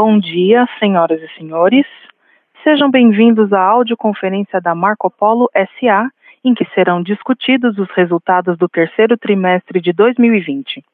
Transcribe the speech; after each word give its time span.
Bom 0.00 0.14
dia, 0.20 0.64
senhoras 0.78 1.20
e 1.20 1.26
senhores. 1.36 1.84
Sejam 2.62 2.88
bem-vindos 2.88 3.52
à 3.52 3.60
audioconferência 3.60 4.60
da 4.60 4.72
Marco 4.72 5.10
Polo 5.10 5.50
SA, 5.52 6.08
em 6.44 6.54
que 6.54 6.64
serão 6.66 7.02
discutidos 7.02 7.76
os 7.78 7.90
resultados 7.96 8.56
do 8.56 8.68
terceiro 8.68 9.18
trimestre 9.18 9.80
de 9.80 9.92
2020. 9.92 10.84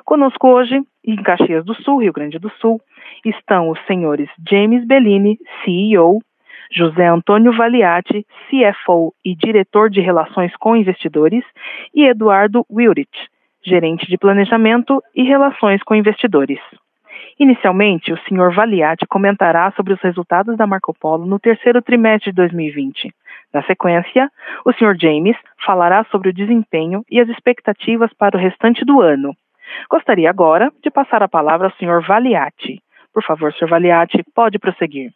Conosco 0.03 0.47
hoje, 0.47 0.81
em 1.05 1.15
Caxias 1.17 1.63
do 1.63 1.75
Sul, 1.75 2.01
Rio 2.01 2.13
Grande 2.13 2.39
do 2.39 2.49
Sul, 2.59 2.81
estão 3.23 3.69
os 3.69 3.79
senhores 3.85 4.29
James 4.49 4.85
Bellini, 4.85 5.37
CEO, 5.63 6.19
José 6.71 7.07
Antônio 7.07 7.53
Valiati, 7.55 8.25
CFO 8.49 9.13
e 9.23 9.35
diretor 9.35 9.89
de 9.89 10.01
Relações 10.01 10.55
com 10.57 10.75
Investidores, 10.75 11.43
e 11.93 12.05
Eduardo 12.05 12.65
Wilrich, 12.71 13.29
gerente 13.63 14.07
de 14.07 14.17
Planejamento 14.17 15.01
e 15.15 15.23
Relações 15.23 15.81
com 15.83 15.95
Investidores. 15.95 16.59
Inicialmente, 17.37 18.13
o 18.13 18.17
Sr. 18.17 18.53
Valiati 18.53 19.05
comentará 19.05 19.69
sobre 19.75 19.93
os 19.93 19.99
resultados 19.99 20.55
da 20.55 20.65
Marco 20.65 20.93
Polo 20.97 21.25
no 21.25 21.37
terceiro 21.37 21.81
trimestre 21.81 22.31
de 22.31 22.35
2020. 22.37 23.13
Na 23.53 23.61
sequência, 23.63 24.31
o 24.65 24.71
Sr. 24.71 24.95
James 24.97 25.35
falará 25.65 26.05
sobre 26.05 26.29
o 26.29 26.33
desempenho 26.33 27.03
e 27.11 27.19
as 27.19 27.27
expectativas 27.27 28.13
para 28.13 28.37
o 28.37 28.39
restante 28.39 28.85
do 28.85 29.01
ano. 29.01 29.35
Gostaria 29.89 30.29
agora 30.29 30.71
de 30.81 30.89
passar 30.89 31.21
a 31.23 31.27
palavra 31.27 31.67
ao 31.67 31.73
Sr. 31.73 32.05
Valiati. 32.07 32.81
Por 33.13 33.23
favor, 33.23 33.53
Sr. 33.53 33.67
Valiati, 33.67 34.23
pode 34.33 34.57
prosseguir. 34.57 35.11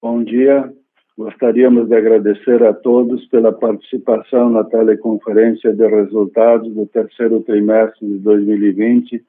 Bom 0.00 0.22
dia. 0.22 0.72
Gostaríamos 1.18 1.88
de 1.88 1.96
agradecer 1.96 2.62
a 2.62 2.72
todos 2.72 3.24
pela 3.26 3.52
participação 3.52 4.50
na 4.50 4.64
teleconferência 4.64 5.72
de 5.72 5.86
resultados 5.86 6.72
do 6.74 6.86
terceiro 6.86 7.40
trimestre 7.40 8.06
de 8.06 8.18
2020 8.18 9.24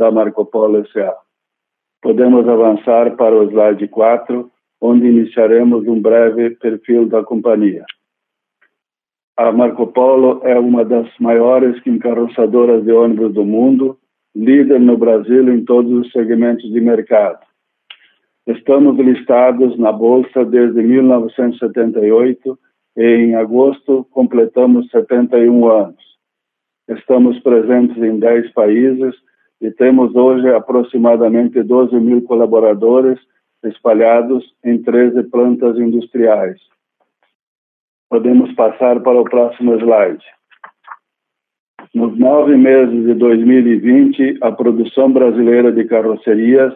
da 0.00 0.10
Marco 0.10 0.46
Polo 0.46 0.78
S.A. 0.78 1.14
Podemos 2.00 2.48
avançar 2.48 3.14
para 3.16 3.36
o 3.36 3.44
slide 3.50 3.86
4, 3.88 4.50
onde 4.80 5.06
iniciaremos 5.06 5.86
um 5.86 6.00
breve 6.00 6.56
perfil 6.56 7.06
da 7.06 7.22
companhia. 7.22 7.84
A 9.36 9.52
Marco 9.52 9.88
Polo 9.88 10.40
é 10.42 10.58
uma 10.58 10.86
das 10.86 11.06
maiores 11.18 11.86
encarroçadoras 11.86 12.82
de 12.82 12.92
ônibus 12.92 13.34
do 13.34 13.44
mundo, 13.44 13.98
líder 14.34 14.80
no 14.80 14.96
Brasil 14.96 15.52
em 15.52 15.66
todos 15.66 15.92
os 15.92 16.10
segmentos 16.12 16.72
de 16.72 16.80
mercado. 16.80 17.40
Estamos 18.46 18.98
listados 18.98 19.78
na 19.78 19.92
Bolsa 19.92 20.46
desde 20.46 20.82
1978 20.82 22.58
e 22.96 23.04
em 23.04 23.34
agosto 23.34 24.06
completamos 24.12 24.88
71 24.88 25.68
anos. 25.70 26.02
Estamos 26.88 27.38
presentes 27.40 27.98
em 27.98 28.18
10 28.18 28.50
países 28.54 29.14
e 29.60 29.70
temos 29.70 30.14
hoje 30.14 30.48
aproximadamente 30.48 31.62
12 31.62 31.94
mil 31.96 32.22
colaboradores 32.22 33.18
espalhados 33.64 34.44
em 34.64 34.82
13 34.82 35.24
plantas 35.24 35.76
industriais. 35.76 36.58
Podemos 38.08 38.52
passar 38.54 39.00
para 39.00 39.20
o 39.20 39.24
próximo 39.24 39.74
slide. 39.78 40.24
Nos 41.94 42.18
nove 42.18 42.56
meses 42.56 43.04
de 43.04 43.14
2020, 43.14 44.38
a 44.40 44.52
produção 44.52 45.12
brasileira 45.12 45.70
de 45.72 45.84
carrocerias 45.84 46.72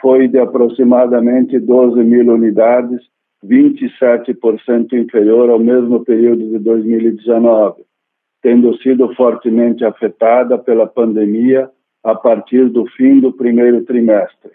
foi 0.00 0.28
de 0.28 0.38
aproximadamente 0.38 1.58
12 1.58 2.02
mil 2.04 2.32
unidades, 2.32 3.00
27% 3.44 4.92
inferior 4.92 5.48
ao 5.48 5.58
mesmo 5.58 6.04
período 6.04 6.48
de 6.48 6.58
2019, 6.58 7.82
tendo 8.42 8.76
sido 8.78 9.14
fortemente 9.14 9.84
afetada 9.84 10.58
pela 10.58 10.86
pandemia 10.86 11.70
a 12.08 12.14
partir 12.14 12.70
do 12.70 12.86
fim 12.96 13.20
do 13.20 13.30
primeiro 13.30 13.84
trimestre. 13.84 14.52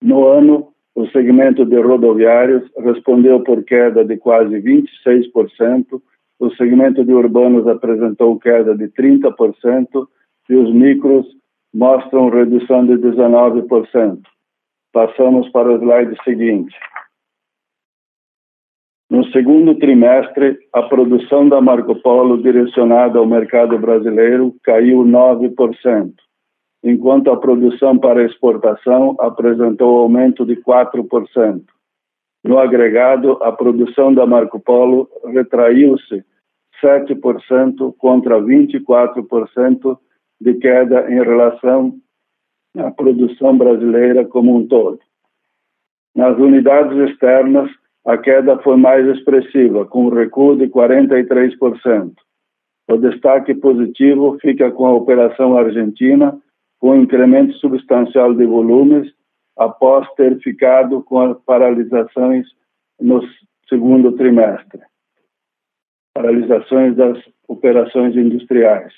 No 0.00 0.28
ano, 0.28 0.68
o 0.94 1.06
segmento 1.08 1.64
de 1.66 1.76
rodoviários 1.80 2.62
respondeu 2.78 3.42
por 3.42 3.64
queda 3.64 4.04
de 4.04 4.16
quase 4.16 4.60
26%, 4.60 6.00
o 6.38 6.50
segmento 6.54 7.04
de 7.04 7.12
urbanos 7.12 7.66
apresentou 7.66 8.38
queda 8.38 8.76
de 8.76 8.86
30% 8.90 10.06
e 10.50 10.54
os 10.54 10.72
micros 10.72 11.26
mostram 11.74 12.30
redução 12.30 12.86
de 12.86 12.94
19%. 12.94 14.20
Passamos 14.92 15.48
para 15.48 15.68
o 15.68 15.78
slide 15.78 16.16
seguinte. 16.22 16.76
No 19.10 19.24
segundo 19.32 19.74
trimestre, 19.74 20.58
a 20.72 20.82
produção 20.82 21.48
da 21.48 21.60
Marco 21.60 21.96
Polo 21.96 22.40
direcionada 22.40 23.18
ao 23.18 23.26
mercado 23.26 23.76
brasileiro 23.78 24.54
caiu 24.62 24.98
9% 24.98 26.12
enquanto 26.82 27.30
a 27.30 27.36
produção 27.36 27.98
para 27.98 28.24
exportação 28.24 29.16
apresentou 29.20 30.00
aumento 30.00 30.44
de 30.44 30.56
4%. 30.56 31.62
No 32.44 32.58
agregado, 32.58 33.38
a 33.42 33.52
produção 33.52 34.12
da 34.12 34.26
Marco 34.26 34.58
Polo 34.58 35.08
retraiu-se 35.26 36.24
7% 36.82 37.94
contra 37.96 38.40
24% 38.40 39.98
de 40.40 40.54
queda 40.54 41.08
em 41.08 41.22
relação 41.22 41.94
à 42.76 42.90
produção 42.90 43.56
brasileira 43.56 44.24
como 44.24 44.56
um 44.56 44.66
todo. 44.66 44.98
Nas 46.16 46.36
unidades 46.36 47.10
externas, 47.10 47.70
a 48.04 48.18
queda 48.18 48.58
foi 48.58 48.76
mais 48.76 49.06
expressiva, 49.06 49.86
com 49.86 50.06
um 50.06 50.08
recuo 50.08 50.56
de 50.56 50.66
43%. 50.66 52.12
O 52.90 52.96
destaque 52.96 53.54
positivo 53.54 54.36
fica 54.40 54.70
com 54.72 54.86
a 54.86 54.92
operação 54.92 55.56
argentina, 55.56 56.36
com 56.82 56.96
incremento 56.96 57.52
substancial 57.58 58.34
de 58.34 58.44
volumes 58.44 59.08
após 59.56 60.04
ter 60.16 60.36
ficado 60.40 61.00
com 61.04 61.32
paralisações 61.46 62.44
no 63.00 63.22
segundo 63.68 64.10
trimestre 64.16 64.80
paralisações 66.12 66.94
das 66.96 67.18
operações 67.48 68.14
industriais. 68.16 68.92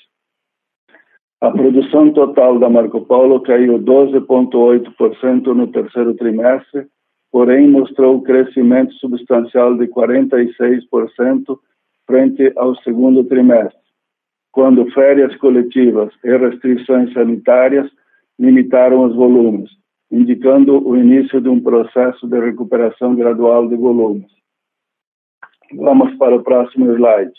A 1.39 1.51
produção 1.51 2.11
total 2.11 2.59
da 2.59 2.69
Marco 2.69 3.05
Polo 3.05 3.39
caiu 3.41 3.79
12,8% 3.79 5.45
no 5.53 5.67
terceiro 5.67 6.13
trimestre, 6.15 6.87
porém 7.31 7.69
mostrou 7.69 8.21
crescimento 8.21 8.93
substancial 8.95 9.77
de 9.77 9.87
46% 9.87 11.57
frente 12.05 12.51
ao 12.57 12.75
segundo 12.81 13.23
trimestre 13.23 13.84
quando 14.55 14.89
férias 14.91 15.35
coletivas 15.35 16.13
e 16.23 16.37
restrições 16.37 17.11
sanitárias 17.11 17.91
limitaram 18.39 19.03
os 19.03 19.13
volumes, 19.13 19.69
indicando 20.09 20.81
o 20.87 20.95
início 20.95 21.41
de 21.41 21.49
um 21.49 21.59
processo 21.59 22.25
de 22.25 22.39
recuperação 22.39 23.13
gradual 23.15 23.67
de 23.67 23.75
volumes. 23.75 24.31
Vamos 25.73 26.15
para 26.15 26.37
o 26.37 26.41
próximo 26.41 26.89
slide. 26.93 27.33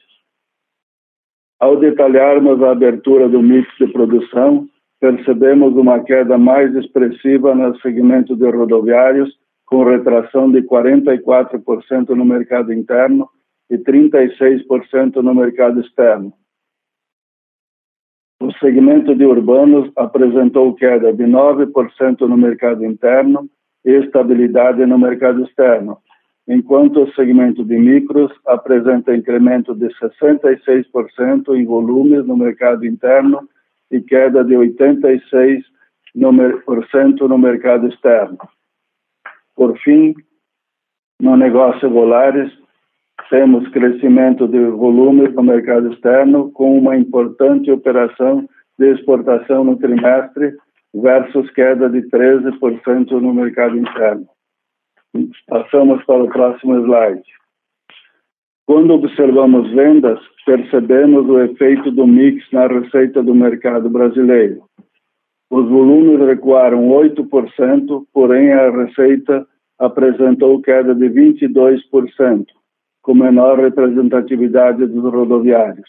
Ao 1.58 1.80
detalharmos 1.80 2.62
a 2.62 2.72
abertura 2.72 3.30
do 3.30 3.42
mix 3.42 3.66
de 3.80 3.90
produção, 3.90 4.68
percebemos 5.00 5.74
uma 5.74 6.00
queda 6.00 6.36
mais 6.36 6.74
expressiva 6.74 7.54
no 7.54 7.74
segmento 7.80 8.36
de 8.36 8.46
rodoviários, 8.50 9.34
com 9.64 9.84
retração 9.84 10.52
de 10.52 10.60
44% 10.60 12.10
no 12.10 12.26
mercado 12.26 12.74
interno 12.74 13.26
e 13.70 13.78
36% 13.78 15.16
no 15.22 15.34
mercado 15.34 15.80
externo. 15.80 16.34
O 18.38 18.52
segmento 18.58 19.14
de 19.14 19.24
urbanos 19.24 19.90
apresentou 19.96 20.74
queda 20.74 21.12
de 21.12 21.24
9% 21.24 22.20
no 22.20 22.36
mercado 22.36 22.84
interno 22.84 23.48
e 23.84 23.92
estabilidade 23.92 24.84
no 24.84 24.98
mercado 24.98 25.42
externo, 25.42 25.98
enquanto 26.46 27.02
o 27.02 27.12
segmento 27.14 27.64
de 27.64 27.78
micros 27.78 28.30
apresenta 28.46 29.16
incremento 29.16 29.74
de 29.74 29.88
66% 29.88 31.56
em 31.56 31.64
volumes 31.64 32.26
no 32.26 32.36
mercado 32.36 32.84
interno 32.84 33.48
e 33.90 34.00
queda 34.00 34.44
de 34.44 34.54
86% 34.54 35.62
no 36.14 37.38
mercado 37.38 37.86
externo. 37.88 38.38
Por 39.54 39.78
fim, 39.78 40.14
no 41.18 41.36
negócio 41.36 41.88
Volares, 41.88 42.52
temos 43.30 43.68
crescimento 43.68 44.46
de 44.46 44.58
volumes 44.66 45.34
no 45.34 45.42
mercado 45.42 45.92
externo 45.92 46.50
com 46.52 46.78
uma 46.78 46.96
importante 46.96 47.70
operação 47.70 48.48
de 48.78 48.92
exportação 48.92 49.64
no 49.64 49.76
trimestre 49.76 50.54
versus 50.94 51.50
queda 51.50 51.88
de 51.88 52.02
13% 52.02 53.10
no 53.12 53.34
mercado 53.34 53.76
interno. 53.76 54.26
Passamos 55.48 56.04
para 56.04 56.24
o 56.24 56.28
próximo 56.28 56.76
slide. 56.84 57.22
Quando 58.66 58.94
observamos 58.94 59.70
vendas, 59.70 60.18
percebemos 60.44 61.28
o 61.28 61.40
efeito 61.40 61.90
do 61.90 62.06
mix 62.06 62.44
na 62.52 62.66
receita 62.66 63.22
do 63.22 63.34
mercado 63.34 63.88
brasileiro. 63.88 64.62
Os 65.50 65.68
volumes 65.68 66.26
recuaram 66.26 66.88
8%, 66.88 68.04
porém 68.12 68.52
a 68.52 68.70
receita 68.70 69.46
apresentou 69.78 70.60
queda 70.60 70.94
de 70.94 71.08
22%, 71.08 72.46
com 73.06 73.14
menor 73.14 73.60
representatividade 73.60 74.84
dos 74.84 75.12
rodoviários. 75.12 75.88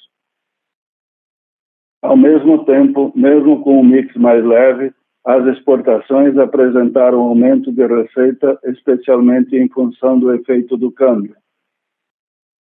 Ao 2.00 2.16
mesmo 2.16 2.64
tempo, 2.64 3.12
mesmo 3.16 3.64
com 3.64 3.80
um 3.80 3.84
mix 3.84 4.16
mais 4.16 4.46
leve, 4.46 4.94
as 5.26 5.44
exportações 5.48 6.38
apresentaram 6.38 7.22
aumento 7.22 7.72
de 7.72 7.84
receita, 7.88 8.60
especialmente 8.66 9.56
em 9.56 9.68
função 9.68 10.20
do 10.20 10.32
efeito 10.32 10.78
do 10.78 10.92
câmbio. 10.92 11.36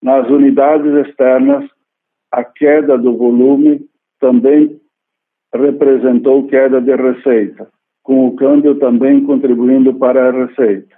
Nas 0.01 0.27
unidades 0.27 1.07
externas, 1.07 1.69
a 2.31 2.43
queda 2.43 2.97
do 2.97 3.15
volume 3.15 3.87
também 4.19 4.81
representou 5.53 6.47
queda 6.47 6.81
de 6.81 6.95
receita, 6.95 7.69
com 8.01 8.25
o 8.25 8.35
câmbio 8.35 8.79
também 8.79 9.23
contribuindo 9.23 9.93
para 9.93 10.29
a 10.29 10.31
receita. 10.31 10.97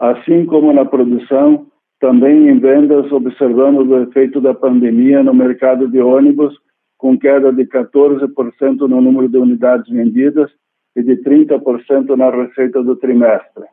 Assim 0.00 0.44
como 0.44 0.72
na 0.72 0.84
produção, 0.84 1.70
também 2.02 2.48
em 2.48 2.58
vendas 2.58 3.12
observamos 3.12 3.88
o 3.88 3.98
efeito 3.98 4.40
da 4.40 4.52
pandemia 4.52 5.22
no 5.22 5.32
mercado 5.32 5.86
de 5.86 6.00
ônibus, 6.00 6.52
com 6.98 7.16
queda 7.16 7.52
de 7.52 7.64
14% 7.64 8.80
no 8.88 9.00
número 9.00 9.28
de 9.28 9.38
unidades 9.38 9.88
vendidas 9.88 10.50
e 10.96 11.02
de 11.04 11.22
30% 11.22 12.16
na 12.16 12.28
receita 12.28 12.82
do 12.82 12.96
trimestre. 12.96 13.66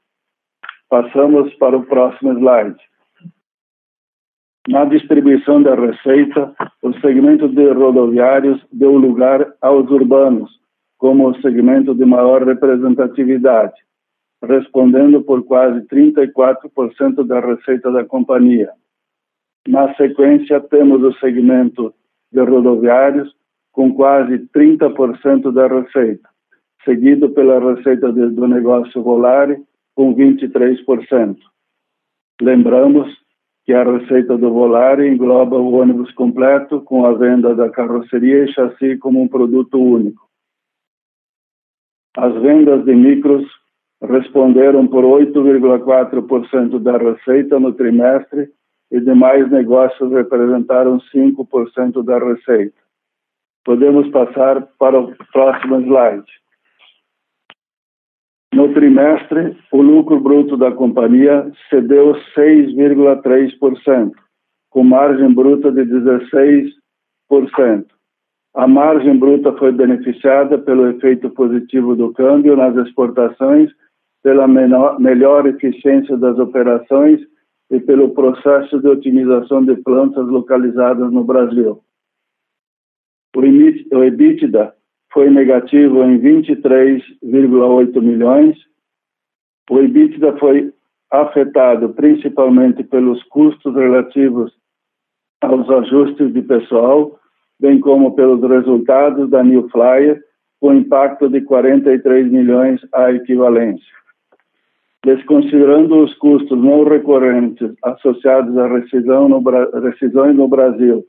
Passamos 0.88 1.52
para 1.56 1.76
o 1.76 1.88
próximo 1.88 2.34
slide. 2.34 2.78
Na 4.68 4.86
distribuição 4.86 5.64
da 5.64 5.74
receita, 5.74 6.54
o 6.84 6.94
segmento 7.00 7.48
de 7.48 7.68
rodoviários 7.72 8.64
deu 8.72 8.92
lugar 8.92 9.56
aos 9.60 9.90
urbanos, 9.90 10.52
como 11.00 11.30
o 11.30 11.42
segmento 11.42 11.96
de 11.96 12.06
maior 12.06 12.44
representatividade, 12.44 13.74
respondendo 14.44 15.21
por 15.21 15.44
quase 15.44 15.81
34% 15.88 17.25
da 17.25 17.39
receita 17.39 17.91
da 17.91 18.06
companhia. 18.06 18.71
Na 19.68 19.94
sequência, 19.95 20.59
temos 20.62 21.03
o 21.03 21.13
segmento 21.19 21.94
de 22.31 22.41
rodoviários, 22.41 23.33
com 23.71 23.94
quase 23.94 24.39
30% 24.56 25.51
da 25.51 25.68
receita, 25.68 26.27
seguido 26.83 27.30
pela 27.31 27.75
receita 27.75 28.12
do 28.12 28.47
negócio 28.47 29.03
Volare, 29.03 29.62
com 29.95 30.15
23%. 30.15 31.38
Lembramos 32.41 33.07
que 33.65 33.74
a 33.74 33.83
receita 33.83 34.38
do 34.38 34.51
Volare 34.51 35.07
engloba 35.07 35.57
o 35.57 35.74
ônibus 35.74 36.12
completo, 36.13 36.81
com 36.81 37.06
a 37.06 37.13
venda 37.13 37.53
da 37.53 37.69
carroceria 37.69 38.45
e 38.45 38.53
chassi 38.53 38.97
como 38.97 39.21
um 39.21 39.27
produto 39.27 39.77
único. 39.77 40.27
As 42.18 42.33
vendas 42.41 42.83
de 42.86 42.95
micros 42.95 43.45
responderam 44.10 44.88
por 44.88 45.04
8,4% 45.04 46.80
da 46.80 46.98
receita 46.98 47.60
no 47.60 47.74
trimestre 47.74 48.50
e 48.92 49.00
demais 49.00 49.50
negócios 49.52 50.12
representaram 50.12 51.00
5% 51.16 52.04
da 52.04 52.18
receita. 52.18 52.74
Podemos 53.64 54.10
passar 54.10 54.68
para 54.80 55.00
o 55.00 55.16
próximo 55.32 55.80
slide. 55.82 56.26
No 58.52 58.74
trimestre, 58.74 59.56
o 59.72 59.80
lucro 59.80 60.20
bruto 60.20 60.58
da 60.58 60.72
companhia 60.72 61.52
cedeu 61.70 62.16
6,3%, 62.36 64.12
com 64.72 64.84
margem 64.84 65.32
bruta 65.32 65.72
de 65.72 65.82
16%. 65.82 66.72
A 68.56 68.68
margem 68.68 69.20
bruta 69.20 69.54
foi 69.54 69.72
beneficiada 69.72 70.58
pelo 70.58 70.88
efeito 70.88 71.30
positivo 71.30 71.96
do 71.96 72.12
câmbio 72.12 72.58
nas 72.58 72.76
exportações, 72.76 73.70
pela 74.24 74.48
menor, 74.48 75.00
melhor 75.00 75.45
eficiência 75.48 76.18
das 76.18 76.38
operações 76.38 77.19
e 77.71 77.80
pelo 77.80 78.13
processo 78.13 78.80
de 78.80 78.88
otimização 78.88 79.63
de 79.63 79.75
plantas 79.77 80.27
localizadas 80.27 81.12
no 81.12 81.24
Brasil. 81.24 81.81
O 83.36 84.04
EBITDA 84.04 84.74
foi 85.13 85.30
negativo 85.30 86.04
em 86.04 86.19
23,8 86.19 88.01
milhões. 88.01 88.57
O 89.69 89.80
EBITDA 89.80 90.38
foi 90.38 90.74
afetado 91.12 91.89
principalmente 91.89 92.83
pelos 92.83 93.24
custos 93.24 93.75
relativos 93.75 94.51
aos 95.42 95.69
ajustes 95.69 96.33
de 96.33 96.42
pessoal, 96.42 97.19
bem 97.60 97.80
como 97.80 98.15
pelos 98.15 98.42
resultados 98.42 99.30
da 99.30 99.44
New 99.44 99.69
Flyer, 99.69 100.22
com 100.60 100.74
impacto 100.74 101.30
de 101.30 101.42
43 101.42 102.30
milhões 102.30 102.81
à 102.94 103.12
equivalência. 103.12 103.99
Desconsiderando 105.06 106.04
os 106.04 106.13
custos 106.16 106.57
não 106.62 106.84
recorrentes 106.84 107.72
associados 107.84 108.58
à 108.58 108.68
rescisão 108.68 109.29
no, 109.29 109.41
rescisões 109.82 110.36
no 110.36 110.48
Brasil 110.48 111.06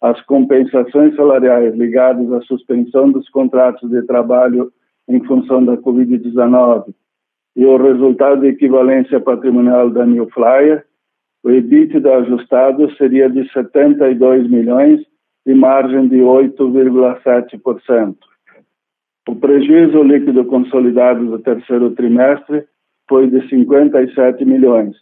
as 0.00 0.20
compensações 0.22 1.14
salariais 1.16 1.74
ligadas 1.74 2.30
à 2.32 2.40
suspensão 2.42 3.10
dos 3.10 3.28
contratos 3.30 3.90
de 3.90 4.02
trabalho 4.02 4.70
em 5.08 5.22
função 5.24 5.64
da 5.64 5.76
Covid-19 5.76 6.94
e 7.56 7.64
o 7.64 7.76
resultado 7.78 8.42
de 8.42 8.48
equivalência 8.48 9.18
patrimonial 9.18 9.88
da 9.88 10.04
New 10.04 10.28
Flyer, 10.30 10.84
o 11.42 11.50
EBITDA 11.50 12.18
ajustado 12.18 12.94
seria 12.96 13.30
de 13.30 13.50
72 13.50 14.48
milhões 14.50 15.00
e 15.46 15.54
margem 15.54 16.06
de 16.08 16.18
8,7%. 16.18 18.16
O 19.28 19.36
prejuízo 19.36 20.02
líquido 20.02 20.44
consolidado 20.44 21.24
do 21.24 21.38
terceiro 21.38 21.90
trimestre 21.92 22.64
foi 23.08 23.28
de 23.28 23.48
57 23.48 24.44
milhões, 24.44 24.96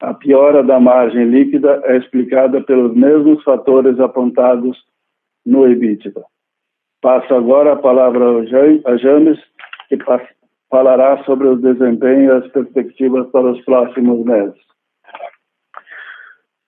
a 0.00 0.14
piora 0.14 0.62
da 0.62 0.78
margem 0.78 1.24
líquida 1.24 1.82
é 1.84 1.96
explicada 1.96 2.60
pelos 2.62 2.94
mesmos 2.94 3.42
fatores 3.42 3.98
apontados 3.98 4.78
no 5.44 5.66
EBITDA. 5.66 6.22
Passo 7.02 7.34
agora 7.34 7.72
a 7.72 7.76
palavra 7.76 8.24
a 8.84 8.96
James, 8.96 9.38
que 9.88 9.98
falará 10.70 11.24
sobre 11.24 11.48
o 11.48 11.56
desempenho 11.56 12.24
e 12.24 12.30
as 12.30 12.46
perspectivas 12.52 13.28
para 13.30 13.50
os 13.50 13.60
próximos 13.64 14.24
meses. 14.24 14.68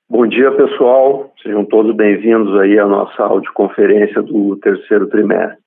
Bom 0.09 0.27
dia, 0.27 0.51
pessoal. 0.51 1.33
Sejam 1.41 1.65
todos 1.65 1.95
bem-vindos 1.95 2.59
aí 2.59 2.81
à 2.81 2.87
nossa 2.87 3.23
audioconferência 3.23 4.21
do 4.23 4.57
terceiro 4.57 5.09
trimestre. 5.09 5.60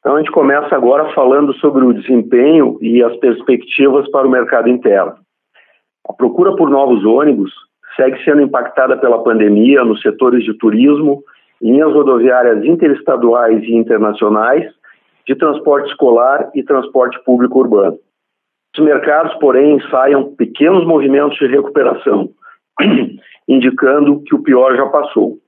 Então, 0.00 0.16
a 0.16 0.18
gente 0.18 0.32
começa 0.32 0.74
agora 0.74 1.12
falando 1.12 1.52
sobre 1.54 1.84
o 1.84 1.92
desempenho 1.92 2.78
e 2.80 3.02
as 3.02 3.14
perspectivas 3.16 4.10
para 4.10 4.26
o 4.26 4.30
mercado 4.30 4.68
interno. 4.68 5.14
A 6.08 6.12
procura 6.14 6.56
por 6.56 6.70
novos 6.70 7.04
ônibus 7.04 7.52
segue 7.96 8.22
sendo 8.24 8.40
impactada 8.40 8.96
pela 8.96 9.22
pandemia 9.22 9.84
nos 9.84 10.00
setores 10.00 10.42
de 10.44 10.54
turismo, 10.54 11.22
linhas 11.60 11.92
rodoviárias 11.92 12.64
interestaduais 12.64 13.62
e 13.62 13.74
internacionais, 13.74 14.64
de 15.26 15.34
transporte 15.36 15.90
escolar 15.90 16.50
e 16.54 16.62
transporte 16.62 17.22
público 17.24 17.58
urbano. 17.58 17.98
Os 18.76 18.84
mercados, 18.84 19.34
porém, 19.34 19.76
ensaiam 19.76 20.34
pequenos 20.34 20.86
movimentos 20.86 21.38
de 21.38 21.46
recuperação, 21.46 22.30
indicando 23.46 24.22
que 24.22 24.34
o 24.34 24.42
pior 24.42 24.74
já 24.76 24.86
passou. 24.86 25.38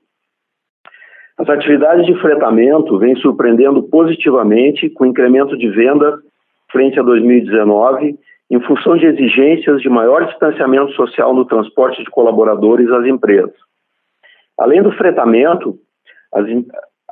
As 1.37 1.49
atividades 1.49 2.05
de 2.05 2.15
fretamento 2.21 2.97
vêm 2.99 3.15
surpreendendo 3.15 3.83
positivamente 3.83 4.89
com 4.89 5.05
incremento 5.05 5.57
de 5.57 5.67
vendas 5.69 6.19
frente 6.71 6.99
a 6.99 7.03
2019 7.03 8.17
em 8.51 8.59
função 8.61 8.95
de 8.97 9.05
exigências 9.05 9.81
de 9.81 9.89
maior 9.89 10.25
distanciamento 10.27 10.91
social 10.93 11.33
no 11.33 11.45
transporte 11.45 12.03
de 12.03 12.09
colaboradores 12.11 12.89
às 12.91 13.05
empresas. 13.05 13.55
Além 14.59 14.83
do 14.83 14.91
fretamento, 14.91 15.75
as, 16.31 16.45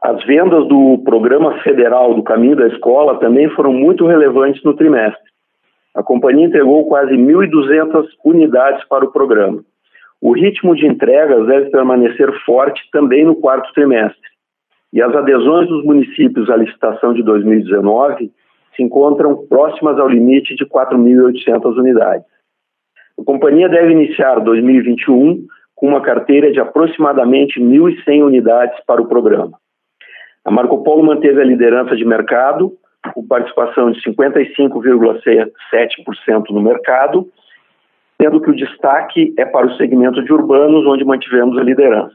as 0.03 0.23
vendas 0.25 0.67
do 0.67 1.01
Programa 1.03 1.59
Federal 1.63 2.13
do 2.13 2.21
Caminho 2.21 2.55
da 2.55 2.67
Escola 2.67 3.19
também 3.19 3.49
foram 3.49 3.73
muito 3.73 4.05
relevantes 4.05 4.63
no 4.63 4.75
trimestre. 4.75 5.31
A 5.95 6.03
companhia 6.03 6.45
entregou 6.45 6.87
quase 6.87 7.13
1.200 7.13 8.05
unidades 8.23 8.87
para 8.87 9.03
o 9.03 9.11
programa. 9.11 9.63
O 10.21 10.33
ritmo 10.33 10.75
de 10.75 10.85
entregas 10.85 11.47
deve 11.47 11.71
permanecer 11.71 12.31
forte 12.45 12.81
também 12.91 13.25
no 13.25 13.35
quarto 13.35 13.73
trimestre. 13.73 14.29
E 14.93 15.01
as 15.01 15.15
adesões 15.15 15.67
dos 15.67 15.83
municípios 15.83 16.47
à 16.49 16.55
licitação 16.55 17.13
de 17.13 17.23
2019 17.23 18.31
se 18.75 18.83
encontram 18.83 19.47
próximas 19.47 19.97
ao 19.97 20.07
limite 20.07 20.55
de 20.55 20.65
4.800 20.65 21.77
unidades. 21.77 22.27
A 23.19 23.23
companhia 23.23 23.67
deve 23.67 23.91
iniciar 23.91 24.39
2021 24.39 25.45
com 25.75 25.87
uma 25.87 26.01
carteira 26.01 26.51
de 26.51 26.59
aproximadamente 26.59 27.59
1.100 27.59 28.23
unidades 28.23 28.79
para 28.85 29.01
o 29.01 29.07
programa. 29.07 29.57
A 30.45 30.51
Marco 30.51 30.83
Polo 30.83 31.01
manteve 31.03 31.41
a 31.41 31.45
liderança 31.45 31.95
de 31.95 32.05
mercado, 32.05 32.73
com 33.13 33.25
participação 33.25 33.91
de 33.91 33.99
55,7% 34.01 36.49
no 36.51 36.61
mercado, 36.61 37.27
sendo 38.21 38.39
que 38.39 38.51
o 38.51 38.55
destaque 38.55 39.33
é 39.35 39.45
para 39.45 39.65
o 39.65 39.75
segmento 39.77 40.23
de 40.23 40.31
urbanos, 40.31 40.85
onde 40.85 41.03
mantivemos 41.03 41.57
a 41.57 41.63
liderança. 41.63 42.13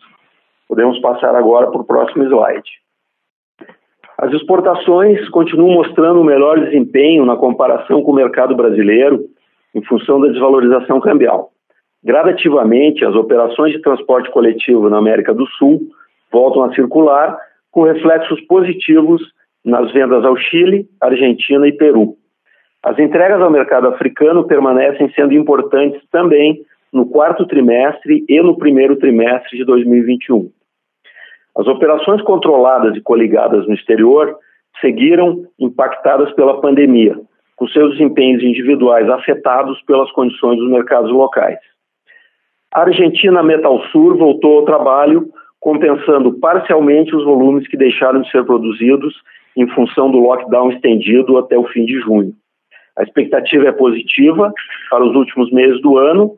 Podemos 0.68 1.00
passar 1.00 1.34
agora 1.34 1.66
para 1.66 1.80
o 1.80 1.84
próximo 1.84 2.22
slide. 2.24 2.70
As 4.16 4.32
exportações 4.32 5.28
continuam 5.30 5.74
mostrando 5.74 6.20
o 6.20 6.24
melhor 6.24 6.60
desempenho 6.60 7.26
na 7.26 7.36
comparação 7.36 8.02
com 8.02 8.12
o 8.12 8.14
mercado 8.14 8.54
brasileiro, 8.54 9.24
em 9.74 9.82
função 9.82 10.20
da 10.20 10.28
desvalorização 10.28 11.00
cambial. 11.00 11.50
Gradativamente, 12.04 13.04
as 13.04 13.14
operações 13.16 13.72
de 13.72 13.82
transporte 13.82 14.30
coletivo 14.30 14.88
na 14.88 14.98
América 14.98 15.34
do 15.34 15.44
Sul 15.58 15.80
voltam 16.32 16.62
a 16.62 16.72
circular, 16.72 17.36
com 17.72 17.82
reflexos 17.82 18.40
positivos 18.42 19.20
nas 19.64 19.92
vendas 19.92 20.24
ao 20.24 20.36
Chile, 20.36 20.86
Argentina 21.00 21.66
e 21.66 21.72
Peru. 21.72 22.16
As 22.86 22.96
entregas 23.00 23.40
ao 23.40 23.50
mercado 23.50 23.88
africano 23.88 24.46
permanecem 24.46 25.10
sendo 25.10 25.34
importantes 25.34 26.00
também 26.08 26.64
no 26.92 27.04
quarto 27.04 27.44
trimestre 27.44 28.24
e 28.28 28.40
no 28.40 28.56
primeiro 28.56 28.94
trimestre 28.94 29.58
de 29.58 29.64
2021. 29.64 30.48
As 31.58 31.66
operações 31.66 32.22
controladas 32.22 32.96
e 32.96 33.00
coligadas 33.00 33.66
no 33.66 33.74
exterior 33.74 34.38
seguiram 34.80 35.42
impactadas 35.58 36.32
pela 36.34 36.60
pandemia, 36.60 37.18
com 37.56 37.66
seus 37.66 37.98
desempenhos 37.98 38.40
individuais 38.44 39.10
afetados 39.10 39.82
pelas 39.82 40.08
condições 40.12 40.56
dos 40.56 40.70
mercados 40.70 41.10
locais. 41.10 41.58
A 42.72 42.82
Argentina 42.82 43.42
Metal 43.42 43.80
Sur 43.90 44.16
voltou 44.16 44.58
ao 44.58 44.64
trabalho, 44.64 45.28
compensando 45.58 46.38
parcialmente 46.38 47.16
os 47.16 47.24
volumes 47.24 47.66
que 47.66 47.76
deixaram 47.76 48.20
de 48.20 48.30
ser 48.30 48.44
produzidos 48.44 49.12
em 49.56 49.66
função 49.70 50.08
do 50.08 50.20
lockdown 50.20 50.70
estendido 50.70 51.36
até 51.36 51.58
o 51.58 51.66
fim 51.66 51.84
de 51.84 51.98
junho. 51.98 52.32
A 52.96 53.02
expectativa 53.02 53.68
é 53.68 53.72
positiva 53.72 54.52
para 54.90 55.04
os 55.04 55.14
últimos 55.14 55.50
meses 55.52 55.80
do 55.82 55.98
ano. 55.98 56.36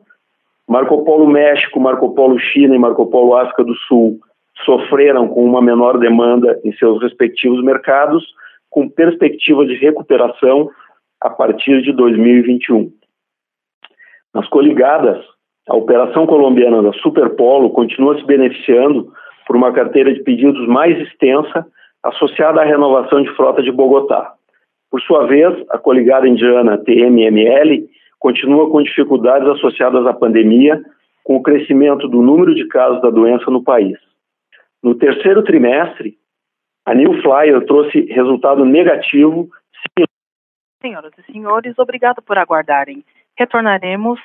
Marco 0.67 1.03
Polo 1.03 1.27
México, 1.27 1.79
Marco 1.79 2.13
Polo 2.13 2.37
China 2.39 2.75
e 2.75 2.79
Marco 2.79 3.05
Polo 3.07 3.35
África 3.35 3.63
do 3.63 3.75
Sul 3.75 4.19
sofreram 4.65 5.27
com 5.27 5.43
uma 5.43 5.61
menor 5.61 5.97
demanda 5.97 6.59
em 6.63 6.73
seus 6.73 7.01
respectivos 7.01 7.63
mercados, 7.63 8.25
com 8.69 8.89
perspectiva 8.89 9.65
de 9.65 9.75
recuperação 9.75 10.69
a 11.21 11.29
partir 11.29 11.81
de 11.81 11.93
2021. 11.93 12.91
Nas 14.33 14.47
coligadas, 14.49 15.17
a 15.67 15.75
operação 15.75 16.27
colombiana 16.27 16.83
da 16.83 16.93
Superpolo 16.93 17.69
continua 17.71 18.17
se 18.17 18.25
beneficiando 18.25 19.11
por 19.47 19.55
uma 19.55 19.71
carteira 19.71 20.13
de 20.13 20.21
pedidos 20.21 20.67
mais 20.67 20.99
extensa 20.99 21.65
associada 22.03 22.61
à 22.61 22.65
renovação 22.65 23.21
de 23.21 23.29
frota 23.35 23.61
de 23.61 23.71
Bogotá. 23.71 24.33
Por 24.89 25.01
sua 25.01 25.27
vez, 25.27 25.53
a 25.69 25.77
coligada 25.77 26.27
indiana 26.27 26.77
TMML 26.77 27.87
continua 28.19 28.69
com 28.69 28.81
dificuldades 28.81 29.47
associadas 29.47 30.05
à 30.05 30.13
pandemia, 30.13 30.81
com 31.23 31.35
o 31.35 31.43
crescimento 31.43 32.07
do 32.07 32.21
número 32.21 32.55
de 32.55 32.67
casos 32.67 33.01
da 33.01 33.09
doença 33.09 33.49
no 33.51 33.63
país. 33.63 33.97
No 34.81 34.95
terceiro 34.95 35.43
trimestre, 35.43 36.17
a 36.85 36.93
New 36.95 37.21
Flyer 37.21 37.65
trouxe 37.65 38.01
resultado 38.11 38.65
negativo. 38.65 39.49
Senhoras 40.81 41.11
e 41.17 41.31
senhores, 41.31 41.77
obrigado 41.77 42.21
por 42.21 42.37
aguardarem. 42.37 43.03
Retornaremos 43.37 44.19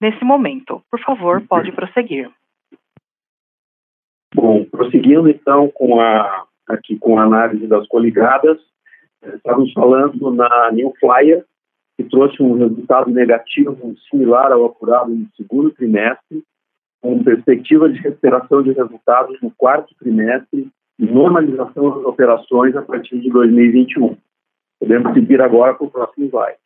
nesse 0.00 0.22
momento. 0.24 0.82
Por 0.90 1.00
favor, 1.00 1.42
pode 1.48 1.72
prosseguir. 1.72 2.30
Bom, 4.34 4.64
prosseguindo 4.64 5.28
então 5.28 5.68
com 5.70 6.00
a 6.00 6.46
aqui 6.68 6.96
com 6.98 7.18
a 7.18 7.24
análise 7.24 7.66
das 7.66 7.86
coligadas, 7.88 8.58
estávamos 9.22 9.72
falando 9.72 10.30
na 10.30 10.70
New 10.72 10.92
Flyer, 10.98 11.44
que 11.96 12.04
trouxe 12.04 12.42
um 12.42 12.54
resultado 12.54 13.10
negativo 13.10 13.76
similar 14.10 14.52
ao 14.52 14.64
apurado 14.64 15.10
no 15.10 15.28
segundo 15.36 15.70
trimestre, 15.70 16.42
com 17.02 17.22
perspectiva 17.22 17.88
de 17.88 17.98
recuperação 17.98 18.62
de 18.62 18.72
resultados 18.72 19.40
no 19.40 19.50
quarto 19.50 19.94
trimestre 19.98 20.68
e 20.98 21.06
normalização 21.06 21.90
das 21.90 22.04
operações 22.04 22.76
a 22.76 22.82
partir 22.82 23.18
de 23.20 23.30
2021. 23.30 24.16
Podemos 24.78 25.12
seguir 25.14 25.40
agora 25.40 25.74
para 25.74 25.86
o 25.86 25.90
próximo 25.90 26.26
slide. 26.26 26.58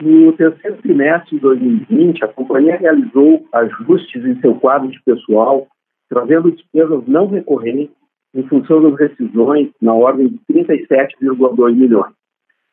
No 0.00 0.32
terceiro 0.32 0.76
trimestre 0.78 1.36
de 1.36 1.40
2020, 1.40 2.24
a 2.24 2.28
companhia 2.28 2.76
realizou 2.76 3.46
ajustes 3.52 4.24
em 4.24 4.40
seu 4.40 4.54
quadro 4.54 4.88
de 4.88 5.02
pessoal, 5.02 5.66
trazendo 6.08 6.52
despesas 6.52 7.06
não 7.06 7.26
recorrentes 7.26 7.97
em 8.34 8.42
função 8.48 8.82
das 8.82 8.98
rescisões 8.98 9.70
na 9.80 9.94
ordem 9.94 10.28
de 10.28 10.40
37,2 10.52 11.74
milhões. 11.74 12.12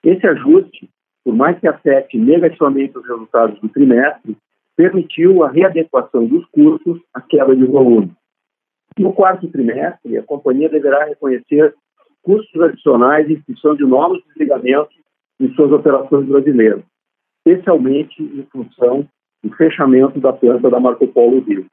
Esse 0.03 0.27
ajuste, 0.27 0.89
por 1.23 1.35
mais 1.35 1.59
que 1.59 1.67
afete 1.67 2.17
negativamente 2.17 2.97
os 2.97 3.07
resultados 3.07 3.59
do 3.59 3.69
trimestre, 3.69 4.37
permitiu 4.75 5.43
a 5.43 5.49
readequação 5.49 6.25
dos 6.25 6.45
custos 6.47 7.01
à 7.13 7.21
queda 7.21 7.55
de 7.55 7.65
volume. 7.65 8.11
No 8.97 9.13
quarto 9.13 9.47
trimestre, 9.47 10.17
a 10.17 10.23
companhia 10.23 10.69
deverá 10.69 11.05
reconhecer 11.05 11.73
custos 12.21 12.61
adicionais 12.61 13.29
em 13.29 13.41
função 13.41 13.75
de 13.75 13.83
novos 13.83 14.21
desligamentos 14.27 14.95
em 15.39 15.53
suas 15.53 15.71
operações 15.71 16.25
brasileiras, 16.27 16.83
especialmente 17.45 18.21
em 18.21 18.43
função 18.51 19.07
do 19.43 19.55
fechamento 19.55 20.19
da 20.19 20.33
planta 20.33 20.69
da 20.69 20.79
Marco 20.79 21.07
Polo 21.07 21.39
Rio. 21.41 21.65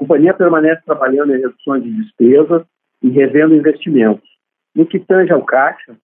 A 0.00 0.02
companhia 0.02 0.32
permanece 0.32 0.80
trabalhando 0.86 1.34
em 1.34 1.40
reduções 1.40 1.84
de 1.84 1.92
despesas 1.92 2.62
e 3.02 3.10
revendo 3.10 3.54
investimentos. 3.54 4.26
No 4.74 4.86
que 4.86 4.98
tange 4.98 5.30
ao 5.30 5.44
caixa, 5.44 5.94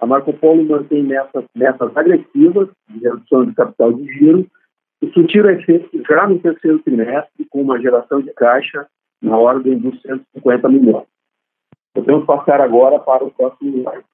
a 0.00 0.06
Marco 0.06 0.32
Polo 0.32 0.64
mantém 0.64 1.04
metas, 1.04 1.44
metas 1.54 1.96
agressivas 1.96 2.68
de 2.88 2.98
redução 2.98 3.46
de 3.46 3.54
capital 3.54 3.92
de 3.92 4.12
giro 4.12 4.44
e 5.00 5.12
surtiram 5.12 5.50
efeito 5.50 6.02
já 6.08 6.26
no 6.26 6.40
terceiro 6.40 6.80
trimestre, 6.80 7.46
com 7.48 7.62
uma 7.62 7.80
geração 7.80 8.20
de 8.20 8.32
caixa 8.32 8.88
na 9.22 9.38
ordem 9.38 9.78
dos 9.78 10.02
150 10.02 10.68
milhões. 10.68 11.06
Podemos 11.94 12.26
passar 12.26 12.60
agora 12.60 12.98
para 12.98 13.24
o 13.24 13.30
próximo 13.30 13.70
slide. 13.70 14.04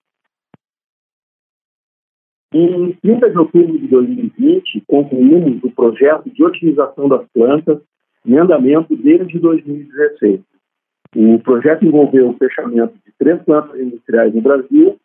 Em 2.53 2.93
30 2.93 3.31
de 3.31 3.39
outubro 3.39 3.79
de 3.79 3.87
2020, 3.87 4.83
concluímos 4.87 5.65
o 5.65 5.71
projeto 5.71 6.29
de 6.29 6.45
otimização 6.45 7.09
das 7.09 7.27
plantas 7.33 7.81
em 8.27 8.39
andamento 8.39 8.97
desde 8.97 9.39
2016. 9.39 10.41
O 11.17 11.39
projeto 11.41 11.85
envolveu 11.85 12.31
o 12.31 12.37
fechamento 12.37 12.95
de 13.05 13.13
três 13.19 13.43
plantas 13.43 13.79
industriais 13.81 14.35
no 14.35 14.41
Brasil, 14.41 14.99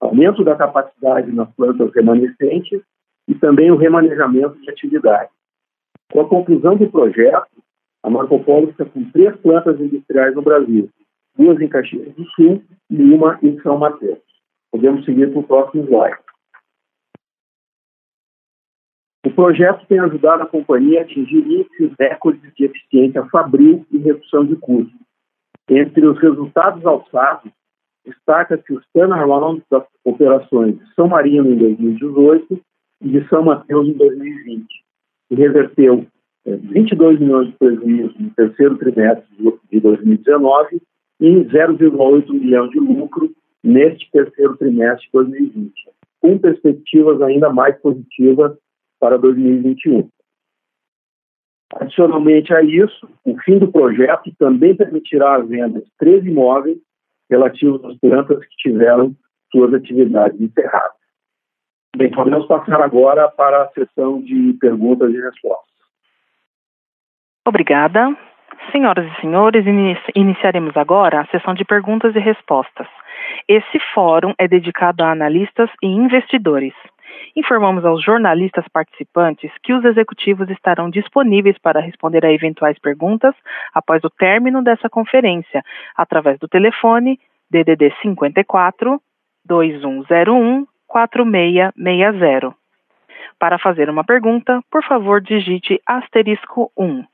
aumento 0.00 0.42
da 0.42 0.56
capacidade 0.56 1.30
nas 1.30 1.50
plantas 1.54 1.92
remanescentes 1.94 2.80
e 3.28 3.34
também 3.34 3.70
o 3.70 3.76
remanejamento 3.76 4.58
de 4.60 4.70
atividade. 4.70 5.30
Com 6.10 6.20
a 6.20 6.28
conclusão 6.28 6.76
do 6.76 6.90
projeto, 6.90 7.62
a 8.02 8.10
Marco 8.10 8.42
Polo 8.42 8.70
está 8.70 8.84
com 8.84 9.04
três 9.10 9.36
plantas 9.36 9.80
industriais 9.80 10.34
no 10.34 10.42
Brasil, 10.42 10.90
duas 11.36 11.60
em 11.60 11.68
Caxias 11.68 12.12
do 12.14 12.24
Sul 12.30 12.62
e 12.90 13.02
uma 13.02 13.38
em 13.42 13.60
São 13.60 13.78
Mateus. 13.78 14.18
Podemos 14.70 15.04
seguir 15.04 15.30
para 15.30 15.40
o 15.40 15.44
próximo 15.44 15.84
slide. 15.84 16.18
O 19.21 19.21
projeto 19.32 19.86
tem 19.86 19.98
ajudado 20.00 20.42
a 20.42 20.46
companhia 20.46 21.00
a 21.00 21.02
atingir 21.02 21.38
índices 21.38 21.92
recordes 21.98 22.52
de 22.54 22.64
eficiência 22.64 23.24
fabril 23.26 23.86
e 23.90 23.98
redução 23.98 24.44
de 24.44 24.56
custos. 24.56 25.00
Entre 25.68 26.06
os 26.06 26.18
resultados 26.18 26.84
alçados, 26.84 27.50
destaca-se 28.04 28.72
os 28.72 28.84
turnaround 28.92 29.62
das 29.70 29.84
operações 30.04 30.78
de 30.78 30.94
São 30.94 31.08
Marino 31.08 31.50
em 31.50 31.56
2018 31.56 32.60
e 33.02 33.08
de 33.08 33.28
São 33.28 33.44
Mateus 33.44 33.88
em 33.88 33.92
2020, 33.92 34.66
que 35.28 35.34
reverteu 35.34 36.06
é, 36.44 36.56
22 36.56 37.20
milhões 37.20 37.48
de 37.48 37.52
prejuízo 37.54 38.14
no 38.18 38.30
terceiro 38.30 38.76
trimestre 38.76 39.26
de 39.70 39.80
2019 39.80 40.82
e 41.20 41.30
0,8 41.44 42.32
milhão 42.32 42.68
de 42.68 42.80
lucro 42.80 43.30
neste 43.62 44.10
terceiro 44.10 44.56
trimestre 44.56 45.06
de 45.06 45.12
2020. 45.12 45.72
com 46.20 46.38
perspectivas 46.38 47.20
ainda 47.22 47.52
mais 47.52 47.76
positivas 47.80 48.56
para 49.02 49.18
2021. 49.18 50.08
Adicionalmente 51.74 52.54
a 52.54 52.62
isso, 52.62 53.08
o 53.24 53.36
fim 53.40 53.58
do 53.58 53.72
projeto 53.72 54.30
também 54.38 54.76
permitirá 54.76 55.34
a 55.34 55.40
venda 55.40 55.80
de 55.80 55.90
três 55.98 56.24
imóveis 56.24 56.78
relativos 57.28 57.84
às 57.84 57.98
plantas 57.98 58.38
que 58.38 58.56
tiveram 58.58 59.12
suas 59.50 59.74
atividades 59.74 60.40
encerradas. 60.40 61.02
Bem, 61.96 62.12
podemos 62.12 62.46
passar 62.46 62.80
agora 62.80 63.28
para 63.28 63.64
a 63.64 63.68
sessão 63.70 64.22
de 64.22 64.52
perguntas 64.60 65.12
e 65.12 65.20
respostas. 65.20 65.74
Obrigada. 67.44 68.16
Senhoras 68.70 69.10
e 69.10 69.20
senhores, 69.20 69.64
iniciaremos 70.14 70.76
agora 70.76 71.22
a 71.22 71.26
sessão 71.26 71.54
de 71.54 71.64
perguntas 71.64 72.14
e 72.14 72.20
respostas. 72.20 72.86
Esse 73.48 73.80
fórum 73.92 74.32
é 74.38 74.46
dedicado 74.46 75.02
a 75.02 75.10
analistas 75.10 75.68
e 75.82 75.88
investidores. 75.88 76.74
Informamos 77.34 77.84
aos 77.84 78.02
jornalistas 78.04 78.66
participantes 78.72 79.50
que 79.62 79.72
os 79.72 79.84
executivos 79.84 80.48
estarão 80.50 80.90
disponíveis 80.90 81.56
para 81.58 81.80
responder 81.80 82.24
a 82.24 82.32
eventuais 82.32 82.78
perguntas 82.78 83.34
após 83.72 84.02
o 84.04 84.10
término 84.10 84.62
dessa 84.62 84.88
conferência, 84.90 85.64
através 85.96 86.38
do 86.38 86.48
telefone 86.48 87.18
DDD 87.50 87.92
54 88.02 89.00
2101 89.44 90.66
4660. 90.86 92.54
Para 93.38 93.58
fazer 93.58 93.88
uma 93.88 94.04
pergunta, 94.04 94.62
por 94.70 94.84
favor, 94.84 95.20
digite 95.20 95.80
asterisco 95.86 96.70
1. 96.76 97.04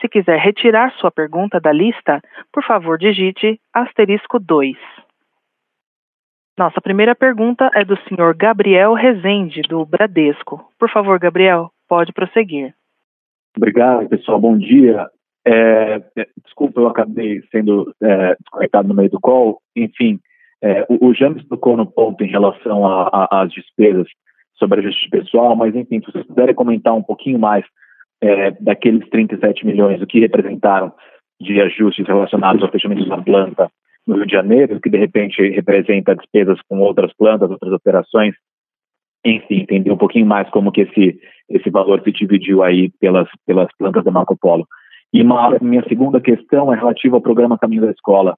Se 0.00 0.08
quiser 0.08 0.38
retirar 0.38 0.92
sua 0.92 1.10
pergunta 1.10 1.60
da 1.60 1.72
lista, 1.72 2.20
por 2.52 2.62
favor, 2.64 2.98
digite 2.98 3.60
asterisco 3.72 4.38
2. 4.38 4.76
Nossa 6.58 6.80
primeira 6.82 7.14
pergunta 7.14 7.70
é 7.74 7.84
do 7.84 7.96
senhor 8.08 8.36
Gabriel 8.36 8.92
Rezende, 8.92 9.62
do 9.62 9.86
Bradesco. 9.86 10.62
Por 10.78 10.90
favor, 10.90 11.18
Gabriel, 11.18 11.70
pode 11.88 12.12
prosseguir. 12.12 12.74
Obrigado, 13.56 14.08
pessoal. 14.08 14.38
Bom 14.38 14.58
dia. 14.58 15.08
É, 15.46 16.02
é 16.16 16.26
desculpa, 16.44 16.80
eu 16.80 16.88
acabei 16.88 17.40
sendo 17.50 17.92
é, 18.02 18.36
desconectado 18.38 18.86
no 18.86 18.94
meio 18.94 19.10
do 19.10 19.20
call. 19.20 19.60
Enfim, 19.74 20.20
é, 20.62 20.84
o, 20.88 21.08
o 21.08 21.14
James 21.14 21.46
tocou 21.48 21.76
no 21.76 21.86
ponto 21.86 22.22
em 22.22 22.28
relação 22.28 22.82
às 23.12 23.50
despesas 23.50 24.06
sobre 24.54 24.80
a 24.80 24.82
justiça 24.82 25.08
pessoal, 25.10 25.56
mas 25.56 25.74
enfim, 25.74 26.00
se 26.00 26.12
vocês 26.12 26.26
puderem 26.26 26.54
comentar 26.54 26.94
um 26.94 27.02
pouquinho 27.02 27.38
mais 27.38 27.64
é, 28.20 28.50
daqueles 28.60 29.08
37 29.08 29.66
milhões, 29.66 30.00
o 30.00 30.06
que 30.06 30.20
representaram 30.20 30.92
de 31.40 31.60
ajustes 31.60 32.06
relacionados 32.06 32.62
ao 32.62 32.70
fechamento 32.70 33.08
da 33.08 33.18
planta 33.18 33.70
no 34.06 34.16
Rio 34.16 34.26
de 34.26 34.32
Janeiro, 34.32 34.80
que 34.80 34.90
de 34.90 34.98
repente 34.98 35.40
representa 35.50 36.14
despesas 36.14 36.58
com 36.68 36.80
outras 36.80 37.12
plantas, 37.16 37.50
outras 37.50 37.72
operações, 37.72 38.34
enfim, 39.24 39.60
entender 39.60 39.90
um 39.90 39.96
pouquinho 39.96 40.26
mais 40.26 40.48
como 40.50 40.72
que 40.72 40.82
esse, 40.82 41.18
esse 41.48 41.70
valor 41.70 42.02
se 42.02 42.10
dividiu 42.10 42.62
aí 42.62 42.90
pelas, 43.00 43.28
pelas 43.46 43.68
plantas 43.78 44.04
da 44.04 44.10
Marco 44.10 44.36
Polo. 44.36 44.66
E 45.12 45.22
uma, 45.22 45.58
minha 45.60 45.84
segunda 45.88 46.20
questão 46.20 46.72
é 46.72 46.76
relativa 46.76 47.16
ao 47.16 47.22
programa 47.22 47.58
Caminho 47.58 47.82
da 47.82 47.90
Escola. 47.90 48.36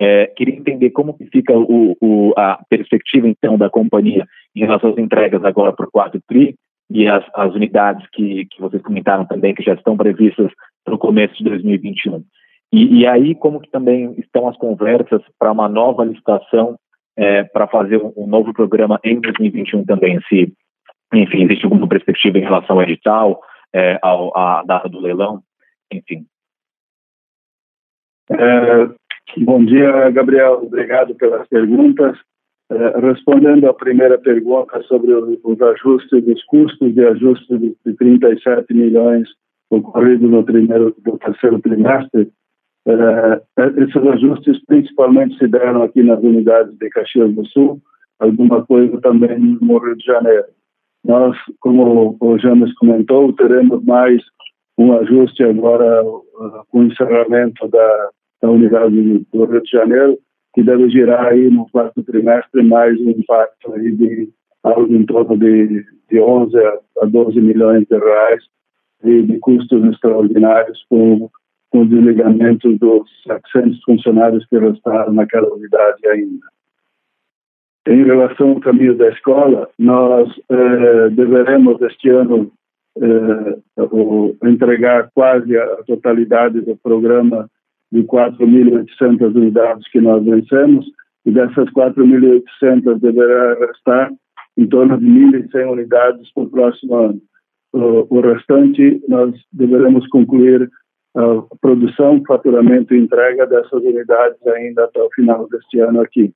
É, 0.00 0.26
queria 0.26 0.56
entender 0.56 0.90
como 0.90 1.16
que 1.16 1.26
fica 1.26 1.52
o, 1.56 1.96
o, 2.00 2.32
a 2.36 2.60
perspectiva, 2.68 3.28
então, 3.28 3.56
da 3.56 3.70
companhia 3.70 4.26
em 4.56 4.60
relação 4.60 4.90
às 4.90 4.98
entregas 4.98 5.44
agora 5.44 5.72
para 5.72 5.86
o 5.86 5.90
quarto 5.90 6.20
TRI 6.26 6.54
e 6.90 7.06
as, 7.06 7.24
as 7.34 7.54
unidades 7.54 8.04
que, 8.12 8.46
que 8.46 8.60
vocês 8.60 8.82
comentaram 8.82 9.24
também, 9.24 9.54
que 9.54 9.62
já 9.62 9.74
estão 9.74 9.96
previstas 9.96 10.50
para 10.84 10.94
o 10.94 10.98
começo 10.98 11.36
de 11.36 11.44
2021. 11.44 12.24
E, 12.74 13.02
e 13.02 13.06
aí, 13.06 13.36
como 13.36 13.60
que 13.60 13.70
também 13.70 14.16
estão 14.18 14.48
as 14.48 14.56
conversas 14.56 15.22
para 15.38 15.52
uma 15.52 15.68
nova 15.68 16.04
licitação 16.04 16.76
é, 17.16 17.44
para 17.44 17.68
fazer 17.68 18.02
um, 18.16 18.26
novo 18.26 18.52
programa 18.52 18.98
em 19.04 19.20
2021 19.20 19.84
também? 19.84 20.20
Se, 20.28 20.52
enfim, 21.14 21.44
existe 21.44 21.64
alguma 21.64 21.86
perspectiva 21.86 22.36
em 22.36 22.42
relação 22.42 22.74
ao 22.74 22.82
edital, 22.82 23.40
é, 23.72 23.96
ao, 24.02 24.36
à 24.36 24.64
data 24.64 24.88
do 24.88 24.98
leilão, 24.98 25.40
enfim. 25.92 26.26
É, 28.32 28.88
bom 29.44 29.64
dia, 29.64 30.10
Gabriel. 30.10 30.54
Obrigado 30.64 31.14
pelas 31.14 31.46
perguntas. 31.46 32.18
É, 32.72 32.98
respondendo 32.98 33.68
à 33.68 33.74
primeira 33.74 34.18
pergunta 34.18 34.82
sobre 34.84 35.12
os 35.14 35.62
ajustes 35.62 36.24
dos 36.24 36.42
custos 36.46 36.92
de 36.92 37.06
ajuste 37.06 37.56
de 37.56 37.94
37 37.94 38.74
milhões 38.74 39.28
ocorrido 39.70 40.26
no 40.26 40.42
primeiro, 40.42 40.92
do 40.98 41.18
terceiro 41.18 41.60
trimestre, 41.60 42.32
Uh, 42.86 43.40
esses 43.80 43.96
ajustes 43.96 44.62
principalmente 44.66 45.38
se 45.38 45.48
deram 45.48 45.82
aqui 45.82 46.02
nas 46.02 46.22
unidades 46.22 46.76
de 46.76 46.90
Caxias 46.90 47.32
do 47.34 47.46
Sul, 47.46 47.80
alguma 48.18 48.64
coisa 48.66 49.00
também 49.00 49.38
no 49.38 49.78
Rio 49.78 49.96
de 49.96 50.04
Janeiro. 50.04 50.44
Nós, 51.04 51.36
como 51.60 52.16
o 52.20 52.38
James 52.38 52.74
comentou, 52.74 53.32
teremos 53.32 53.82
mais 53.84 54.22
um 54.76 54.92
ajuste 54.98 55.42
agora 55.44 56.04
uh, 56.04 56.64
com 56.68 56.80
o 56.80 56.84
encerramento 56.84 57.68
da, 57.68 58.10
da 58.42 58.50
unidade 58.50 59.24
do 59.32 59.44
Rio 59.44 59.62
de 59.62 59.70
Janeiro, 59.70 60.18
que 60.54 60.62
deve 60.62 60.90
girar 60.90 61.26
aí 61.26 61.50
no 61.50 61.68
quarto 61.70 62.02
trimestre 62.02 62.62
mais 62.62 63.00
um 63.00 63.10
impacto 63.10 63.72
aí 63.72 63.92
de 63.92 64.28
algo 64.62 64.94
em 64.94 65.04
torno 65.04 65.36
de, 65.36 65.84
de 66.10 66.20
11 66.20 66.56
a 67.00 67.06
12 67.06 67.40
milhões 67.40 67.86
de 67.86 67.98
reais 67.98 68.42
de, 69.02 69.22
de 69.22 69.38
custos 69.38 69.84
extraordinários 69.84 70.84
com 70.88 71.30
com 71.74 71.80
o 71.80 71.88
desligamento 71.88 72.72
dos 72.78 73.10
700 73.26 73.82
funcionários 73.82 74.46
que 74.46 74.56
restaram 74.56 75.12
naquela 75.12 75.52
unidade 75.52 76.06
ainda. 76.06 76.46
Em 77.88 78.04
relação 78.04 78.50
ao 78.50 78.60
caminho 78.60 78.96
da 78.96 79.08
escola, 79.08 79.68
nós 79.76 80.30
eh, 80.50 81.08
deveremos 81.10 81.82
este 81.82 82.10
ano 82.10 82.52
eh, 83.02 83.56
o, 83.76 84.36
entregar 84.44 85.10
quase 85.16 85.58
a 85.58 85.82
totalidade 85.82 86.60
do 86.60 86.76
programa 86.76 87.50
de 87.90 88.04
4.800 88.04 89.34
unidades 89.34 89.88
que 89.90 90.00
nós 90.00 90.24
vencemos, 90.24 90.86
e 91.26 91.32
dessas 91.32 91.68
4.800 91.70 93.00
deverá 93.00 93.54
restar 93.66 94.12
em 94.56 94.68
torno 94.68 94.96
de 94.96 95.06
1.100 95.06 95.72
unidades 95.72 96.32
para 96.34 96.44
o 96.44 96.50
próximo 96.50 96.94
ano. 96.94 97.20
O, 97.72 98.06
o 98.16 98.20
restante 98.20 99.02
nós 99.08 99.34
deveremos 99.52 100.06
concluir 100.06 100.70
a 101.16 101.42
produção, 101.60 102.22
faturamento 102.26 102.94
e 102.94 102.98
entrega 102.98 103.46
dessas 103.46 103.82
unidades 103.82 104.44
ainda 104.46 104.84
até 104.84 105.00
o 105.00 105.10
final 105.14 105.48
deste 105.48 105.78
ano 105.80 106.00
aqui. 106.00 106.32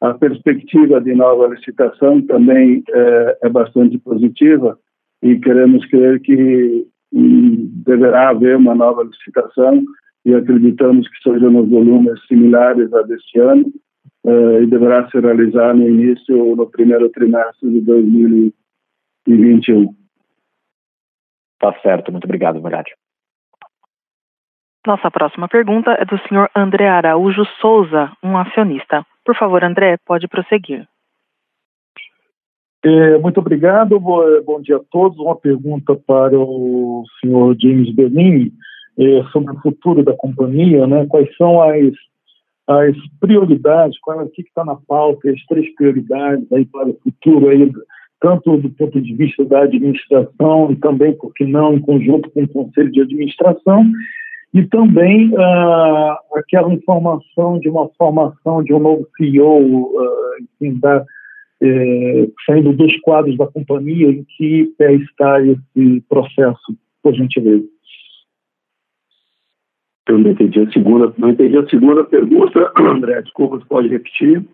A 0.00 0.12
perspectiva 0.12 1.00
de 1.00 1.14
nova 1.14 1.46
licitação 1.46 2.20
também 2.22 2.82
é, 2.90 3.38
é 3.44 3.48
bastante 3.48 3.96
positiva 3.98 4.78
e 5.22 5.38
queremos 5.38 5.86
crer 5.86 6.20
que 6.20 6.86
hum, 7.12 7.70
deverá 7.86 8.28
haver 8.28 8.56
uma 8.56 8.74
nova 8.74 9.02
licitação 9.02 9.82
e 10.24 10.34
acreditamos 10.34 11.08
que 11.08 11.22
sejam 11.22 11.50
nos 11.50 11.70
volumes 11.70 12.20
similares 12.26 12.92
a 12.92 13.02
deste 13.02 13.38
ano 13.38 13.72
uh, 14.24 14.62
e 14.62 14.66
deverá 14.66 15.08
ser 15.10 15.22
realizada 15.22 15.74
no 15.74 15.88
início, 15.88 16.56
no 16.56 16.70
primeiro 16.70 17.08
trimestre 17.10 17.70
de 17.70 17.80
2021. 17.80 19.94
Tá 21.58 21.74
certo, 21.82 22.12
muito 22.12 22.24
obrigado, 22.24 22.60
Murad. 22.60 22.86
Nossa 24.86 25.10
próxima 25.10 25.48
pergunta 25.48 25.92
é 25.92 26.04
do 26.04 26.18
senhor 26.28 26.50
André 26.54 26.86
Araújo 26.86 27.44
Souza, 27.58 28.12
um 28.22 28.36
acionista. 28.36 29.04
Por 29.24 29.34
favor, 29.34 29.64
André, 29.64 29.96
pode 30.04 30.28
prosseguir. 30.28 30.86
É, 32.84 33.16
muito 33.16 33.40
obrigado, 33.40 33.98
bom 33.98 34.60
dia 34.60 34.76
a 34.76 34.84
todos. 34.90 35.18
Uma 35.18 35.36
pergunta 35.36 35.96
para 36.06 36.38
o 36.38 37.02
senhor 37.18 37.56
James 37.58 37.94
Bellini 37.94 38.52
é, 38.98 39.22
sobre 39.32 39.54
o 39.54 39.60
futuro 39.60 40.04
da 40.04 40.12
companhia, 40.12 40.86
né? 40.86 41.06
Quais 41.06 41.34
são 41.38 41.62
as, 41.62 41.94
as 42.68 42.94
prioridades, 43.18 43.98
qual, 44.00 44.22
o 44.22 44.28
que 44.28 44.42
está 44.42 44.66
na 44.66 44.76
pauta, 44.76 45.30
as 45.30 45.42
três 45.46 45.74
prioridades 45.76 46.50
aí 46.52 46.66
para 46.66 46.90
o 46.90 46.98
futuro, 47.02 47.48
aí, 47.48 47.72
tanto 48.20 48.58
do 48.58 48.68
ponto 48.68 49.00
de 49.00 49.14
vista 49.14 49.46
da 49.46 49.62
administração 49.62 50.70
e 50.70 50.76
também, 50.76 51.16
por 51.16 51.32
que 51.32 51.46
não, 51.46 51.72
em 51.72 51.80
conjunto 51.80 52.30
com 52.32 52.42
o 52.42 52.48
conselho 52.48 52.92
de 52.92 53.00
administração, 53.00 53.90
e 54.54 54.64
também 54.68 55.30
uh, 55.34 56.16
aquela 56.36 56.72
informação 56.72 57.58
de 57.58 57.68
uma 57.68 57.88
formação 57.98 58.62
de 58.62 58.72
um 58.72 58.78
novo 58.78 59.04
CEO, 59.16 59.58
uh, 59.60 59.98
ah, 59.98 60.36
enfim, 60.40 60.78
da, 60.78 61.04
eh, 61.60 62.28
saindo 62.46 62.72
dos 62.72 62.96
quadros 63.00 63.36
da 63.36 63.48
companhia, 63.48 64.08
em 64.08 64.24
que 64.36 64.72
pé 64.78 64.94
está 64.94 65.40
esse 65.44 66.00
processo, 66.08 66.76
por 67.02 67.12
gentileza? 67.14 67.64
Eu 70.08 70.18
não 70.18 70.30
entendi 70.30 70.60
a 70.60 70.70
segunda, 70.70 71.12
não 71.18 71.30
entendi 71.30 71.56
a 71.56 71.68
segunda 71.68 72.04
pergunta, 72.04 72.72
André, 72.76 73.22
desculpa, 73.22 73.58
você 73.58 73.64
pode 73.64 73.88
repetir? 73.88 74.44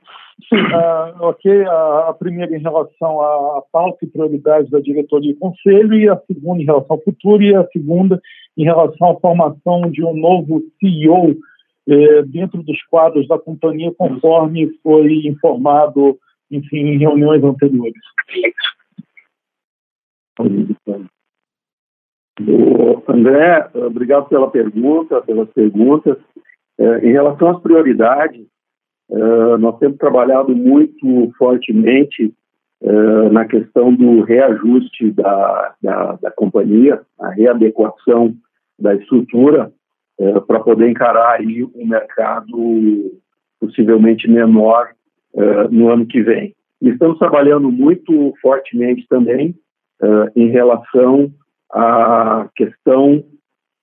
Uh, 0.52 1.22
ok. 1.22 1.64
A, 1.64 2.08
a, 2.08 2.14
primeira 2.14 2.56
em 2.56 2.60
relação 2.60 3.20
à 3.20 3.62
pauta 3.72 4.04
e 4.04 4.08
prioridades 4.08 4.70
da 4.70 4.80
diretoria 4.80 5.32
e 5.32 5.36
conselho, 5.36 5.94
e 5.94 6.08
a 6.08 6.16
segunda 6.26 6.62
em 6.62 6.66
relação 6.66 6.96
ao 6.96 7.02
futuro, 7.02 7.42
e 7.42 7.54
a 7.54 7.66
segunda 7.68 8.20
em 8.56 8.64
relação 8.64 9.10
à 9.10 9.20
formação 9.20 9.90
de 9.90 10.04
um 10.04 10.14
novo 10.14 10.62
CEO 10.78 11.36
eh, 11.88 12.22
dentro 12.22 12.62
dos 12.62 12.82
quadros 12.84 13.26
da 13.28 13.38
companhia, 13.38 13.92
conforme 13.96 14.70
foi 14.82 15.26
informado 15.26 16.18
enfim, 16.50 16.78
em 16.78 16.98
reuniões 16.98 17.42
anteriores. 17.44 18.02
André, 23.08 23.70
obrigado 23.74 24.28
pela 24.28 24.50
pergunta, 24.50 25.20
pelas 25.22 25.48
perguntas. 25.50 26.16
É, 26.78 27.06
em 27.06 27.12
relação 27.12 27.50
às 27.50 27.60
prioridades, 27.60 28.46
é, 29.10 29.56
nós 29.58 29.78
temos 29.78 29.98
trabalhado 29.98 30.54
muito 30.54 31.32
fortemente 31.36 32.32
é, 32.82 33.28
na 33.30 33.44
questão 33.44 33.92
do 33.94 34.22
reajuste 34.22 35.10
da, 35.10 35.74
da, 35.82 36.12
da 36.22 36.30
companhia, 36.30 37.00
a 37.18 37.30
readequação 37.30 38.34
da 38.78 38.94
estrutura 38.94 39.70
para 40.46 40.60
poder 40.60 40.90
encarar 40.90 41.40
aí 41.40 41.64
um 41.74 41.86
mercado 41.86 43.18
possivelmente 43.58 44.30
menor 44.30 44.90
no 45.70 45.90
ano 45.90 46.04
que 46.04 46.20
vem. 46.22 46.54
E 46.82 46.90
estamos 46.90 47.18
trabalhando 47.18 47.72
muito 47.72 48.34
fortemente 48.42 49.06
também 49.08 49.54
em 50.36 50.50
relação 50.50 51.32
à 51.72 52.46
questão 52.54 53.24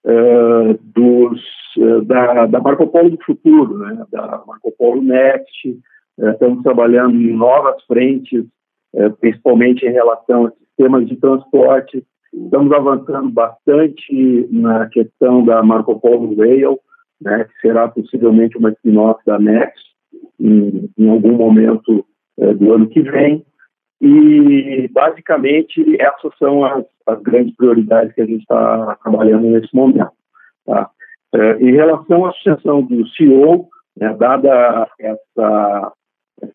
uh, 0.07 0.79
dos, 0.93 1.41
uh, 1.77 2.01
da, 2.05 2.45
da, 2.45 2.61
Marco 2.61 2.87
Polo 2.87 3.11
do 3.11 3.23
futuro, 3.23 3.77
né? 3.79 4.05
da 4.11 4.43
Marco 4.47 4.71
Polo 4.77 5.01
Next. 5.01 5.69
Uh, 6.17 6.29
estamos 6.29 6.63
trabalhando 6.63 7.15
em 7.15 7.33
novas 7.33 7.83
frentes, 7.85 8.45
principalmente 9.19 9.85
em 9.85 9.91
relação 9.91 10.45
a 10.45 10.51
sistemas 10.51 11.05
de 11.07 11.17
transporte. 11.17 12.03
Estamos 12.33 12.71
avançando 12.71 13.29
bastante 13.29 14.47
na 14.49 14.87
questão 14.87 15.43
da 15.45 15.61
Marco 15.61 15.99
Polo 15.99 16.35
Rail, 16.35 16.79
né? 17.21 17.43
que 17.43 17.67
será 17.67 17.87
possivelmente 17.89 18.57
uma 18.57 18.71
spin-off 18.71 19.21
da 19.25 19.37
Next 19.37 19.85
em, 20.39 20.89
em 20.97 21.09
algum 21.09 21.33
momento 21.33 22.05
do 22.37 22.73
ano 22.73 22.87
que 22.87 23.01
vem. 23.01 23.45
E, 24.01 24.87
basicamente, 24.89 25.83
essas 25.99 26.37
são 26.37 26.63
as, 26.63 26.85
as 27.07 27.21
grandes 27.21 27.55
prioridades 27.55 28.13
que 28.13 28.21
a 28.21 28.25
gente 28.25 28.41
está 28.41 28.95
trabalhando 29.03 29.47
nesse 29.47 29.73
momento. 29.75 30.11
Tá? 30.65 30.89
É, 31.33 31.53
em 31.59 31.71
relação 31.71 32.25
à 32.25 32.31
sucessão 32.33 32.81
do 32.83 33.07
CEO, 33.09 33.67
né, 33.97 34.15
dada 34.17 34.87
essa 34.99 35.93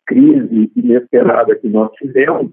crise 0.05 0.71
inesperada 0.75 1.55
que 1.55 1.67
nós 1.67 1.91
tivemos, 1.93 2.51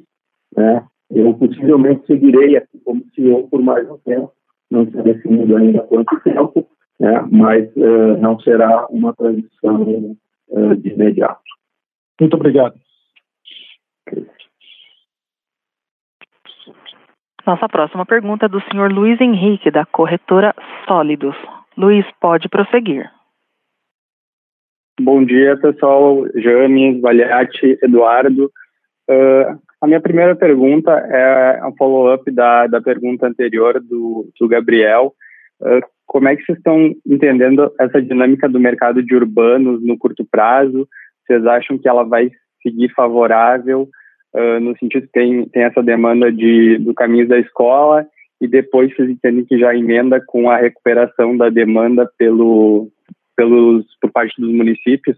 né, 0.56 0.84
eu 1.10 1.32
possivelmente 1.34 2.06
seguirei 2.06 2.56
aqui 2.56 2.78
como 2.84 3.04
CEO 3.14 3.48
por 3.48 3.62
mais 3.62 3.88
um 3.88 3.98
tempo, 3.98 4.32
não 4.70 4.82
está 4.82 5.02
definido 5.02 5.56
ainda 5.56 5.82
quanto 5.82 6.20
tempo, 6.20 6.66
né, 6.98 7.26
mas 7.30 7.68
uh, 7.76 8.16
não 8.20 8.38
será 8.40 8.86
uma 8.88 9.14
transição 9.14 10.16
uh, 10.48 10.76
de 10.76 10.90
imediato. 10.90 11.40
Muito 12.20 12.34
obrigado. 12.34 12.74
Nossa 17.46 17.68
próxima 17.68 18.04
pergunta 18.04 18.46
é 18.46 18.48
do 18.48 18.60
senhor 18.70 18.92
Luiz 18.92 19.20
Henrique, 19.20 19.70
da 19.70 19.86
corretora 19.86 20.54
Sólidos. 20.86 21.36
Luiz, 21.76 22.04
pode 22.20 22.48
prosseguir. 22.48 23.10
Bom 25.00 25.24
dia, 25.24 25.56
pessoal. 25.56 26.26
James, 26.34 27.00
Valiati, 27.00 27.78
Eduardo. 27.82 28.50
Uh, 29.08 29.58
a 29.80 29.86
minha 29.86 30.00
primeira 30.00 30.36
pergunta 30.36 30.90
é 30.92 31.64
um 31.64 31.74
follow-up 31.76 32.30
da, 32.30 32.66
da 32.66 32.82
pergunta 32.82 33.26
anterior 33.26 33.80
do, 33.80 34.28
do 34.38 34.46
Gabriel. 34.46 35.14
Uh, 35.60 35.80
como 36.06 36.28
é 36.28 36.36
que 36.36 36.44
vocês 36.44 36.58
estão 36.58 36.94
entendendo 37.06 37.72
essa 37.80 38.02
dinâmica 38.02 38.46
do 38.48 38.60
mercado 38.60 39.02
de 39.02 39.14
urbanos 39.14 39.82
no 39.82 39.96
curto 39.96 40.24
prazo? 40.30 40.86
Vocês 41.24 41.46
acham 41.46 41.78
que 41.78 41.88
ela 41.88 42.04
vai 42.04 42.30
seguir 42.62 42.92
favorável? 42.92 43.88
Uh, 44.34 44.60
no 44.60 44.76
sentido 44.78 45.06
que 45.06 45.12
tem, 45.12 45.48
tem 45.48 45.62
essa 45.64 45.82
demanda 45.82 46.30
de, 46.32 46.78
do 46.78 46.94
caminho 46.94 47.28
da 47.28 47.38
escola 47.38 48.06
e 48.40 48.48
depois 48.48 48.94
vocês 48.94 49.10
entendem 49.10 49.44
que 49.44 49.58
já 49.58 49.74
emenda 49.74 50.22
com 50.26 50.50
a 50.50 50.56
recuperação 50.56 51.36
da 51.36 51.50
demanda 51.50 52.10
pelo, 52.16 52.88
pelos, 53.36 53.84
por 54.00 54.10
parte 54.10 54.40
dos 54.40 54.50
municípios. 54.50 55.16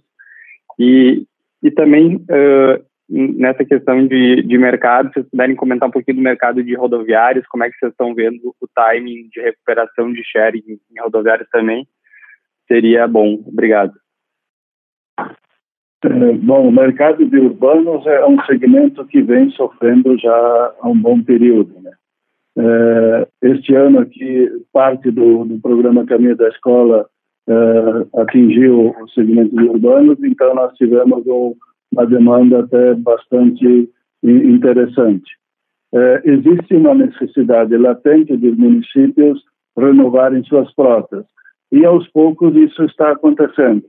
E, 0.78 1.24
e 1.62 1.70
também 1.70 2.16
uh, 2.16 2.84
nessa 3.08 3.64
questão 3.64 4.06
de, 4.06 4.42
de 4.42 4.58
mercado, 4.58 5.08
se 5.08 5.14
vocês 5.14 5.28
puderem 5.30 5.54
comentar 5.54 5.88
um 5.88 5.92
pouquinho 5.92 6.16
do 6.16 6.22
mercado 6.22 6.64
de 6.64 6.74
rodoviários, 6.74 7.46
como 7.46 7.62
é 7.62 7.70
que 7.70 7.76
vocês 7.78 7.92
estão 7.92 8.14
vendo 8.14 8.54
o 8.60 8.68
timing 8.74 9.28
de 9.30 9.40
recuperação 9.40 10.12
de 10.12 10.22
share 10.24 10.58
em, 10.66 10.72
em 10.72 11.00
rodoviários 11.00 11.48
também, 11.50 11.86
seria 12.66 13.06
bom. 13.06 13.42
Obrigado. 13.46 13.92
É, 16.04 16.32
bom, 16.32 16.68
o 16.68 16.72
mercado 16.72 17.24
de 17.24 17.38
urbanos 17.38 18.04
é 18.06 18.26
um 18.26 18.40
segmento 18.44 19.04
que 19.06 19.22
vem 19.22 19.50
sofrendo 19.50 20.18
já 20.18 20.74
há 20.80 20.88
um 20.88 20.98
bom 20.98 21.22
período. 21.22 21.72
Né? 21.80 21.92
É, 22.58 23.28
este 23.42 23.74
ano 23.74 24.00
aqui, 24.00 24.50
parte 24.72 25.10
do, 25.12 25.44
do 25.44 25.60
programa 25.60 26.04
Caminho 26.04 26.36
da 26.36 26.48
Escola 26.48 27.06
é, 27.48 28.20
atingiu 28.20 28.94
o 29.00 29.08
segmento 29.10 29.54
de 29.54 29.64
urbanos, 29.64 30.18
então 30.24 30.54
nós 30.54 30.74
tivemos 30.74 31.24
um, 31.26 31.54
uma 31.92 32.04
demanda 32.04 32.60
até 32.60 32.94
bastante 32.94 33.88
interessante. 34.24 35.36
existe 36.24 36.76
uma 36.76 36.94
necessidade 36.94 37.76
latente 37.76 38.36
dos 38.36 38.56
municípios 38.56 39.42
renovarem 39.76 40.44
suas 40.44 40.72
frotas, 40.74 41.24
e 41.72 41.84
aos 41.84 42.06
poucos 42.08 42.54
isso 42.54 42.84
está 42.84 43.10
acontecendo. 43.10 43.82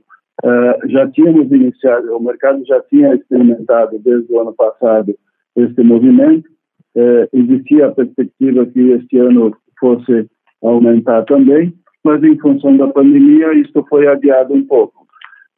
Uh, 0.44 0.76
já 0.90 1.10
tínhamos 1.10 1.50
iniciado, 1.50 2.14
o 2.14 2.22
mercado 2.22 2.62
já 2.66 2.78
tinha 2.82 3.14
experimentado 3.14 3.98
desde 4.00 4.30
o 4.30 4.40
ano 4.40 4.52
passado 4.52 5.16
este 5.56 5.82
movimento. 5.82 6.46
Uh, 6.94 7.26
existia 7.32 7.86
a 7.86 7.92
perspectiva 7.92 8.66
que 8.66 8.90
este 8.90 9.16
ano 9.16 9.56
fosse 9.80 10.28
aumentar 10.62 11.24
também, 11.24 11.72
mas 12.04 12.22
em 12.22 12.38
função 12.38 12.76
da 12.76 12.88
pandemia 12.88 13.54
isto 13.54 13.86
foi 13.88 14.06
adiado 14.06 14.52
um 14.52 14.66
pouco. 14.66 15.06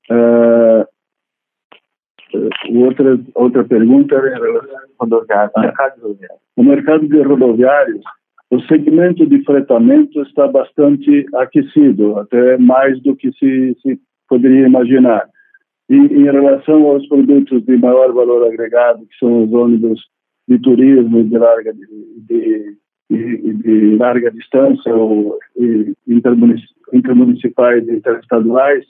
Uh, 0.09 0.87
outra 2.77 3.19
outra 3.35 3.65
pergunta 3.65 4.15
era 4.15 4.39
o 6.57 6.63
mercado 6.63 7.09
de 7.09 7.23
rodoviários. 7.23 8.05
O 8.51 8.61
segmento 8.63 9.27
de 9.27 9.43
fretamento 9.43 10.23
está 10.23 10.47
bastante 10.47 11.27
aquecido, 11.35 12.21
até 12.21 12.57
mais 12.57 13.03
do 13.03 13.17
que 13.17 13.33
se, 13.33 13.77
se 13.83 14.01
poderia 14.29 14.67
imaginar. 14.67 15.29
E 15.89 15.97
em 15.97 16.25
relação 16.25 16.85
aos 16.87 17.07
produtos 17.09 17.65
de 17.65 17.77
maior 17.77 18.13
valor 18.13 18.47
agregado, 18.47 19.07
que 19.07 19.19
são 19.19 19.45
os 19.45 19.53
ônibus 19.53 20.01
de 20.49 20.59
turismo 20.59 21.25
de 21.25 21.39
larga, 21.39 21.73
de, 21.73 21.87
de, 22.29 22.77
de, 23.11 23.53
de 23.55 23.97
larga 23.97 24.31
distância 24.31 24.95
ou 24.95 25.39
intermunicipais 26.93 27.87
e 27.87 27.93
interestaduais, 27.93 28.85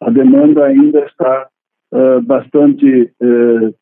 a 0.00 0.10
demanda 0.10 0.64
ainda 0.64 1.00
está 1.00 1.48
uh, 1.92 2.22
bastante 2.22 3.10
uh, 3.20 3.74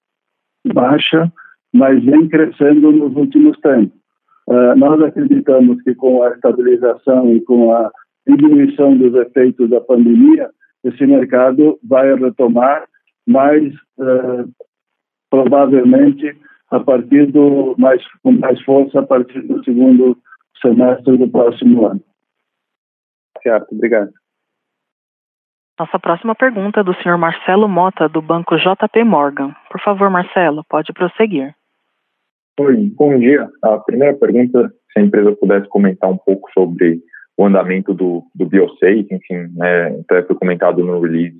baixa, 0.72 1.30
mas 1.72 2.02
vem 2.04 2.28
crescendo 2.28 2.90
nos 2.90 3.14
últimos 3.14 3.58
tempos. 3.60 3.96
Uh, 4.48 4.76
nós 4.76 5.00
acreditamos 5.02 5.82
que 5.82 5.94
com 5.94 6.22
a 6.22 6.30
estabilização 6.30 7.32
e 7.32 7.40
com 7.42 7.72
a 7.72 7.90
diminuição 8.26 8.96
dos 8.96 9.14
efeitos 9.14 9.68
da 9.68 9.80
pandemia, 9.80 10.50
esse 10.86 11.06
mercado 11.06 11.78
vai 11.82 12.14
retomar 12.14 12.86
mais 13.26 13.74
uh, 13.98 14.48
provavelmente 15.28 16.36
a 16.70 16.80
partir 16.80 17.26
do 17.26 17.74
mais 17.78 18.02
com 18.22 18.32
mais 18.32 18.60
força 18.62 19.00
a 19.00 19.06
partir 19.06 19.40
do 19.42 19.62
segundo 19.64 20.16
semestre 20.60 21.16
do 21.16 21.28
próximo 21.28 21.86
ano. 21.86 22.00
Certo, 23.42 23.74
obrigado. 23.74 24.12
Nossa 25.78 25.98
próxima 25.98 26.34
pergunta 26.34 26.80
é 26.80 26.84
do 26.84 26.94
senhor 27.02 27.18
Marcelo 27.18 27.68
Mota, 27.68 28.08
do 28.08 28.22
banco 28.22 28.56
JP 28.56 29.04
Morgan. 29.04 29.54
Por 29.70 29.80
favor, 29.82 30.08
Marcelo, 30.08 30.64
pode 30.68 30.92
prosseguir. 30.92 31.54
Oi, 32.58 32.90
bom 32.96 33.18
dia. 33.18 33.46
A 33.62 33.78
primeira 33.80 34.16
pergunta, 34.16 34.72
se 34.90 35.00
a 35.00 35.02
empresa 35.02 35.36
pudesse 35.36 35.68
comentar 35.68 36.08
um 36.08 36.16
pouco 36.16 36.50
sobre 36.52 37.02
o 37.36 37.44
andamento 37.44 37.92
do, 37.92 38.24
do 38.34 38.46
BioSafe, 38.46 39.06
enfim, 39.10 39.48
né, 39.54 39.98
até 40.00 40.22
foi 40.22 40.36
comentado 40.36 40.82
no 40.84 41.00
release 41.00 41.36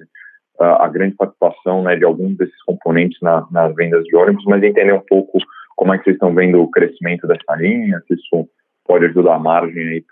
uh, 0.61 0.83
a 0.83 0.89
grande 0.89 1.15
participação 1.15 1.83
né, 1.83 1.97
de 1.97 2.05
alguns 2.05 2.37
desses 2.37 2.63
componentes 2.65 3.19
na, 3.23 3.47
nas 3.51 3.75
vendas 3.75 4.05
de 4.05 4.15
ônibus, 4.15 4.45
mas 4.47 4.63
entender 4.63 4.93
um 4.93 5.03
pouco 5.09 5.39
como 5.75 5.95
é 5.95 5.99
que 5.99 6.05
vocês 6.05 6.17
estão 6.17 6.35
vendo 6.35 6.61
o 6.61 6.71
crescimento 6.71 7.27
dessa 7.27 7.55
linha, 7.57 8.03
se 8.07 8.15
isso 8.15 8.49
pode 8.87 9.07
ajudar 9.07 9.35
a 9.35 9.39
margem 9.39 9.83
aí 9.89 10.05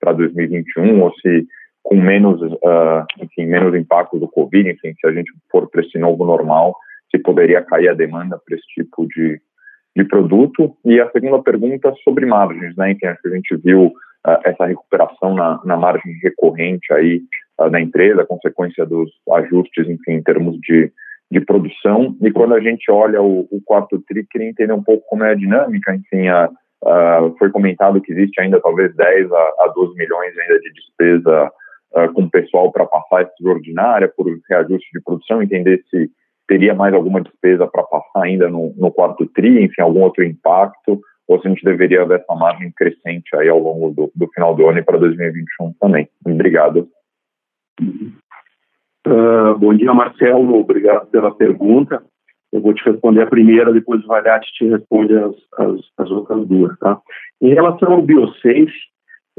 para 0.00 0.12
2021, 0.12 1.02
ou 1.02 1.12
se 1.14 1.46
com 1.82 1.96
menos, 1.96 2.40
uh, 2.40 3.04
enfim, 3.20 3.44
menos 3.44 3.74
impacto 3.74 4.18
do 4.18 4.26
Covid, 4.26 4.70
enfim, 4.70 4.94
se 4.98 5.06
a 5.06 5.12
gente 5.12 5.30
for 5.50 5.68
para 5.68 5.82
esse 5.82 5.98
novo 5.98 6.24
normal, 6.24 6.74
se 7.10 7.18
poderia 7.18 7.62
cair 7.62 7.88
a 7.88 7.94
demanda 7.94 8.40
para 8.44 8.56
esse 8.56 8.66
tipo 8.68 9.06
de, 9.08 9.38
de 9.94 10.04
produto. 10.04 10.74
E 10.84 10.98
a 10.98 11.10
segunda 11.10 11.42
pergunta 11.42 11.92
sobre 12.02 12.24
margens, 12.24 12.74
né, 12.76 12.92
enfim, 12.92 13.06
a 13.06 13.28
gente 13.28 13.54
viu 13.56 13.92
essa 14.44 14.66
recuperação 14.66 15.34
na, 15.34 15.60
na, 15.64 15.76
margem 15.76 16.12
recorrente 16.22 16.92
aí 16.92 17.20
uh, 17.60 17.68
da 17.68 17.80
empresa, 17.80 18.24
consequência 18.24 18.86
dos 18.86 19.10
ajustes, 19.32 19.88
enfim, 19.88 20.12
em 20.12 20.22
termos 20.22 20.58
de, 20.60 20.90
de 21.30 21.40
produção. 21.40 22.16
E 22.22 22.30
quando 22.30 22.54
a 22.54 22.60
gente 22.60 22.90
olha 22.90 23.20
o, 23.20 23.40
o 23.50 23.60
quarto 23.64 24.02
TRI, 24.08 24.26
queria 24.30 24.48
entender 24.48 24.72
um 24.72 24.82
pouco 24.82 25.06
como 25.08 25.24
é 25.24 25.32
a 25.32 25.36
dinâmica. 25.36 25.94
Enfim, 25.94 26.28
a, 26.28 26.48
a, 26.84 27.30
foi 27.38 27.50
comentado 27.50 28.00
que 28.00 28.12
existe 28.12 28.40
ainda 28.40 28.60
talvez 28.60 28.94
10 28.96 29.30
a, 29.30 29.36
a 29.36 29.72
12 29.74 29.94
milhões 29.94 30.36
ainda 30.38 30.58
de 30.60 30.72
despesa 30.72 31.52
uh, 31.92 32.12
com 32.14 32.22
o 32.22 32.30
pessoal 32.30 32.72
para 32.72 32.86
passar 32.86 33.22
extraordinária 33.22 34.10
por 34.16 34.26
reajuste 34.48 34.88
de 34.92 35.02
produção, 35.02 35.42
entender 35.42 35.82
se 35.90 36.10
teria 36.48 36.74
mais 36.74 36.94
alguma 36.94 37.20
despesa 37.20 37.66
para 37.66 37.82
passar 37.82 38.22
ainda 38.22 38.48
no, 38.48 38.74
no, 38.76 38.90
quarto 38.90 39.26
TRI, 39.26 39.64
enfim, 39.64 39.80
algum 39.80 40.02
outro 40.02 40.24
impacto, 40.24 41.00
ou 41.26 41.40
se 41.40 41.46
a 41.46 41.50
gente 41.50 41.64
deveria 41.64 42.04
ver 42.04 42.20
essa 42.20 42.34
margem 42.34 42.70
crescente 42.72 43.34
aí 43.36 43.48
ao 43.48 43.58
longo 43.58 43.90
do, 43.90 44.12
do 44.14 44.28
final 44.32 44.54
do 44.54 44.66
ano 44.68 44.78
e 44.78 44.82
para 44.82 44.98
2021 44.98 45.72
também. 45.80 46.08
Obrigado. 46.24 46.88
Uh, 49.06 49.58
bom 49.58 49.74
dia, 49.74 49.92
Marcelo. 49.92 50.60
Obrigado 50.60 51.06
pela 51.06 51.34
pergunta. 51.34 52.02
Eu 52.52 52.60
vou 52.60 52.72
te 52.72 52.84
responder 52.84 53.22
a 53.22 53.26
primeira, 53.26 53.72
depois 53.72 54.04
o 54.04 54.06
Valhate 54.06 54.52
te 54.52 54.68
responde 54.68 55.16
as, 55.16 55.34
as, 55.58 55.80
as 55.98 56.10
outras 56.10 56.46
duas. 56.46 56.78
Tá? 56.78 57.00
Em 57.42 57.52
relação 57.52 57.92
ao 57.92 58.02
BioSafe, 58.02 58.70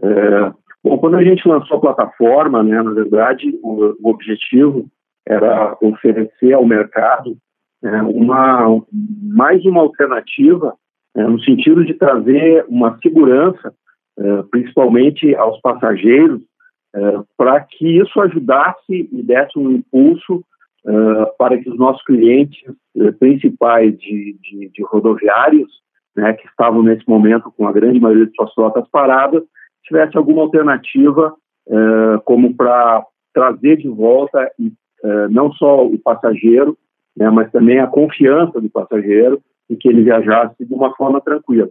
é, 0.04 0.52
bom, 0.84 0.98
quando 0.98 1.16
a 1.16 1.24
gente 1.24 1.48
lançou 1.48 1.78
a 1.78 1.82
plataforma, 1.82 2.62
né, 2.62 2.82
na 2.82 2.92
verdade, 2.92 3.58
o, 3.64 3.96
o 4.02 4.10
objetivo 4.10 4.86
era 5.26 5.78
oferecer 5.82 6.54
ao 6.54 6.66
mercado 6.66 7.38
é, 7.84 8.02
uma, 8.02 8.82
mais 8.92 9.64
uma 9.66 9.82
alternativa 9.82 10.76
é, 11.16 11.24
no 11.24 11.40
sentido 11.42 11.86
de 11.86 11.94
trazer 11.94 12.66
uma 12.68 12.98
segurança, 13.00 13.74
é, 14.18 14.44
principalmente 14.52 15.36
aos 15.36 15.60
passageiros, 15.62 16.42
é, 16.96 17.00
para 17.38 17.60
que 17.62 18.00
isso 18.00 18.20
ajudasse 18.22 19.10
e 19.12 19.24
desse 19.24 19.58
um 19.58 19.72
impulso 19.72 20.44
é, 20.86 21.26
para 21.38 21.58
que 21.58 21.70
os 21.70 21.78
nossos 21.78 22.04
clientes 22.04 22.60
principais 23.20 23.98
de, 23.98 24.38
de, 24.42 24.70
de 24.70 24.84
rodoviários, 24.84 25.72
né, 26.16 26.34
que 26.34 26.48
estavam 26.48 26.84
nesse 26.84 27.08
momento 27.10 27.52
com 27.58 27.68
a 27.68 27.74
grande 27.74 28.00
maioria 28.00 28.26
de 28.26 28.36
suas 28.36 28.54
frotas 28.54 28.88
paradas, 28.90 29.44
tivesse 29.84 30.18
alguma 30.18 30.44
alternativa 30.44 31.34
como 32.24 32.54
para 32.56 33.04
trazer 33.34 33.78
de 33.78 33.90
volta 33.90 34.50
eh, 35.06 35.28
não 35.30 35.52
só 35.54 35.86
o 35.86 36.00
passageiro, 36.00 36.76
né, 37.16 37.30
mas 37.30 37.52
também 37.52 37.80
a 37.80 37.88
confiança 37.88 38.60
do 38.60 38.70
passageiro 38.70 39.40
em 39.70 39.76
que 39.76 39.88
ele 39.88 40.04
viajasse 40.04 40.66
de 40.66 40.74
uma 40.74 40.94
forma 40.96 41.22
tranquila. 41.22 41.70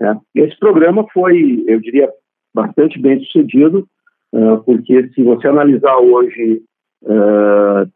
Né. 0.00 0.18
Esse 0.34 0.58
programa 0.58 1.06
foi, 1.12 1.64
eu 1.66 1.80
diria, 1.80 2.10
bastante 2.54 2.98
bem 2.98 3.20
sucedido, 3.20 3.86
uh, 4.32 4.58
porque 4.64 5.08
se 5.10 5.22
você 5.22 5.48
analisar 5.48 5.96
hoje, 5.98 6.62
uh, 7.02 7.88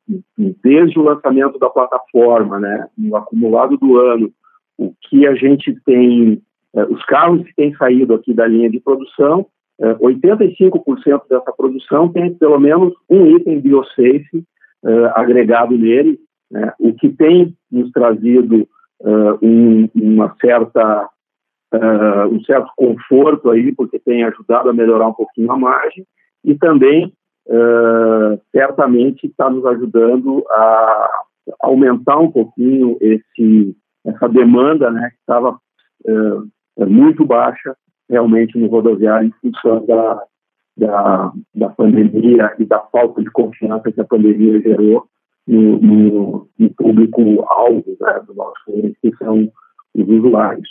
desde 0.62 0.98
o 0.98 1.02
lançamento 1.02 1.58
da 1.58 1.68
plataforma, 1.68 2.60
né, 2.60 2.86
no 2.96 3.16
acumulado 3.16 3.76
do 3.76 3.98
ano, 3.98 4.32
o 4.78 4.92
que 5.02 5.26
a 5.26 5.34
gente 5.34 5.74
tem, 5.84 6.42
uh, 6.74 6.92
os 6.92 7.04
carros 7.06 7.42
que 7.44 7.54
têm 7.54 7.74
saído 7.74 8.14
aqui 8.14 8.32
da 8.32 8.46
linha 8.46 8.70
de 8.70 8.80
produção, 8.80 9.46
85% 9.80 11.22
dessa 11.28 11.52
produção 11.56 12.08
tem 12.08 12.32
pelo 12.34 12.60
menos 12.60 12.94
um 13.10 13.26
item 13.36 13.58
BioSafe 13.58 14.44
agregado 15.14 15.76
nele, 15.76 16.20
né, 16.48 16.72
o 16.78 16.92
que 16.92 17.08
tem 17.08 17.56
nos 17.70 17.90
trazido 17.90 18.68
uh, 19.02 19.38
um, 19.42 19.88
uma 19.94 20.34
certa, 20.40 21.08
uh, 21.74 22.26
um 22.30 22.42
certo 22.44 22.70
conforto 22.76 23.50
aí, 23.50 23.72
porque 23.72 23.98
tem 23.98 24.24
ajudado 24.24 24.70
a 24.70 24.72
melhorar 24.72 25.08
um 25.08 25.14
pouquinho 25.14 25.50
a 25.52 25.58
margem, 25.58 26.06
e 26.44 26.54
também 26.54 27.12
certamente 28.52 29.26
está 29.26 29.50
nos 29.50 29.66
ajudando 29.66 30.44
a 30.48 31.22
aumentar 31.60 32.18
um 32.18 32.30
pouquinho 32.30 32.96
esse, 33.00 33.76
essa 34.06 34.28
demanda 34.28 34.92
né, 34.92 35.10
que 35.10 35.16
estava 35.18 35.58
muito 36.88 37.24
baixa 37.26 37.76
realmente 38.08 38.56
no 38.56 38.68
rodoviário 38.68 39.28
em 39.28 39.50
função 39.50 39.84
da, 39.84 40.22
da, 40.76 41.32
da 41.52 41.68
pandemia 41.70 42.54
e 42.60 42.64
da 42.64 42.78
falta 42.78 43.20
de 43.20 43.30
confiança 43.30 43.90
que 43.90 44.00
a 44.00 44.04
pandemia 44.04 44.60
gerou 44.60 45.08
no, 45.52 45.78
no, 45.78 46.48
no 46.58 46.74
público-alvo 46.74 47.96
né, 48.00 48.20
do 48.26 48.34
nosso 48.34 48.54
que 49.00 49.16
são 49.16 49.52
os 49.94 50.08
usuários. 50.08 50.68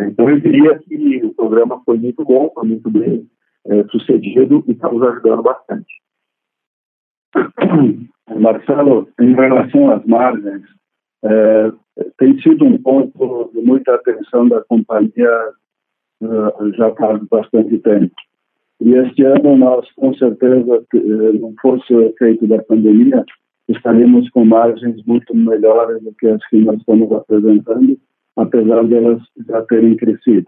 Então, 0.00 0.28
eu 0.28 0.40
diria 0.40 0.78
que 0.78 1.24
o 1.24 1.34
programa 1.34 1.80
foi 1.84 1.98
muito 1.98 2.24
bom, 2.24 2.50
foi 2.52 2.66
muito 2.66 2.90
bem 2.90 3.26
é, 3.66 3.84
sucedido 3.84 4.64
e 4.66 4.72
está 4.72 4.90
nos 4.90 5.02
ajudando 5.02 5.42
bastante. 5.42 5.86
Marcelo, 8.38 9.08
em 9.20 9.34
relação 9.34 9.90
às 9.90 10.04
margens, 10.04 10.62
é, 11.24 11.72
tem 12.18 12.40
sido 12.42 12.64
um 12.64 12.76
ponto 12.78 13.50
de 13.54 13.60
muita 13.62 13.94
atenção 13.94 14.48
da 14.48 14.62
companhia 14.64 15.52
uh, 16.20 16.72
já 16.74 16.94
faz 16.94 17.22
bastante 17.28 17.78
tempo. 17.78 18.14
E 18.80 18.92
este 18.92 19.22
ano 19.24 19.56
nós, 19.56 19.90
com 19.92 20.12
certeza, 20.14 20.84
eh, 20.94 21.32
não 21.40 21.54
fosse 21.62 21.94
o 21.94 22.02
efeito 22.02 22.46
da 22.46 22.62
pandemia, 22.62 23.24
estaremos 23.68 24.28
com 24.30 24.44
margens 24.44 25.04
muito 25.04 25.34
melhores 25.36 26.02
do 26.02 26.12
que 26.12 26.26
as 26.28 26.44
que 26.48 26.58
nós 26.58 26.78
estamos 26.78 27.10
apresentando, 27.12 27.98
apesar 28.36 28.84
delas 28.84 29.22
já 29.46 29.62
terem 29.62 29.96
crescido. 29.96 30.46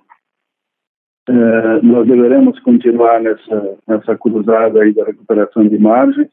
Eh, 1.28 1.80
nós 1.82 2.06
deveremos 2.06 2.58
continuar 2.60 3.20
nessa, 3.20 3.76
nessa 3.86 4.16
cruzada 4.16 4.82
aí 4.82 4.94
da 4.94 5.04
recuperação 5.04 5.66
de 5.68 5.78
margens, 5.78 6.28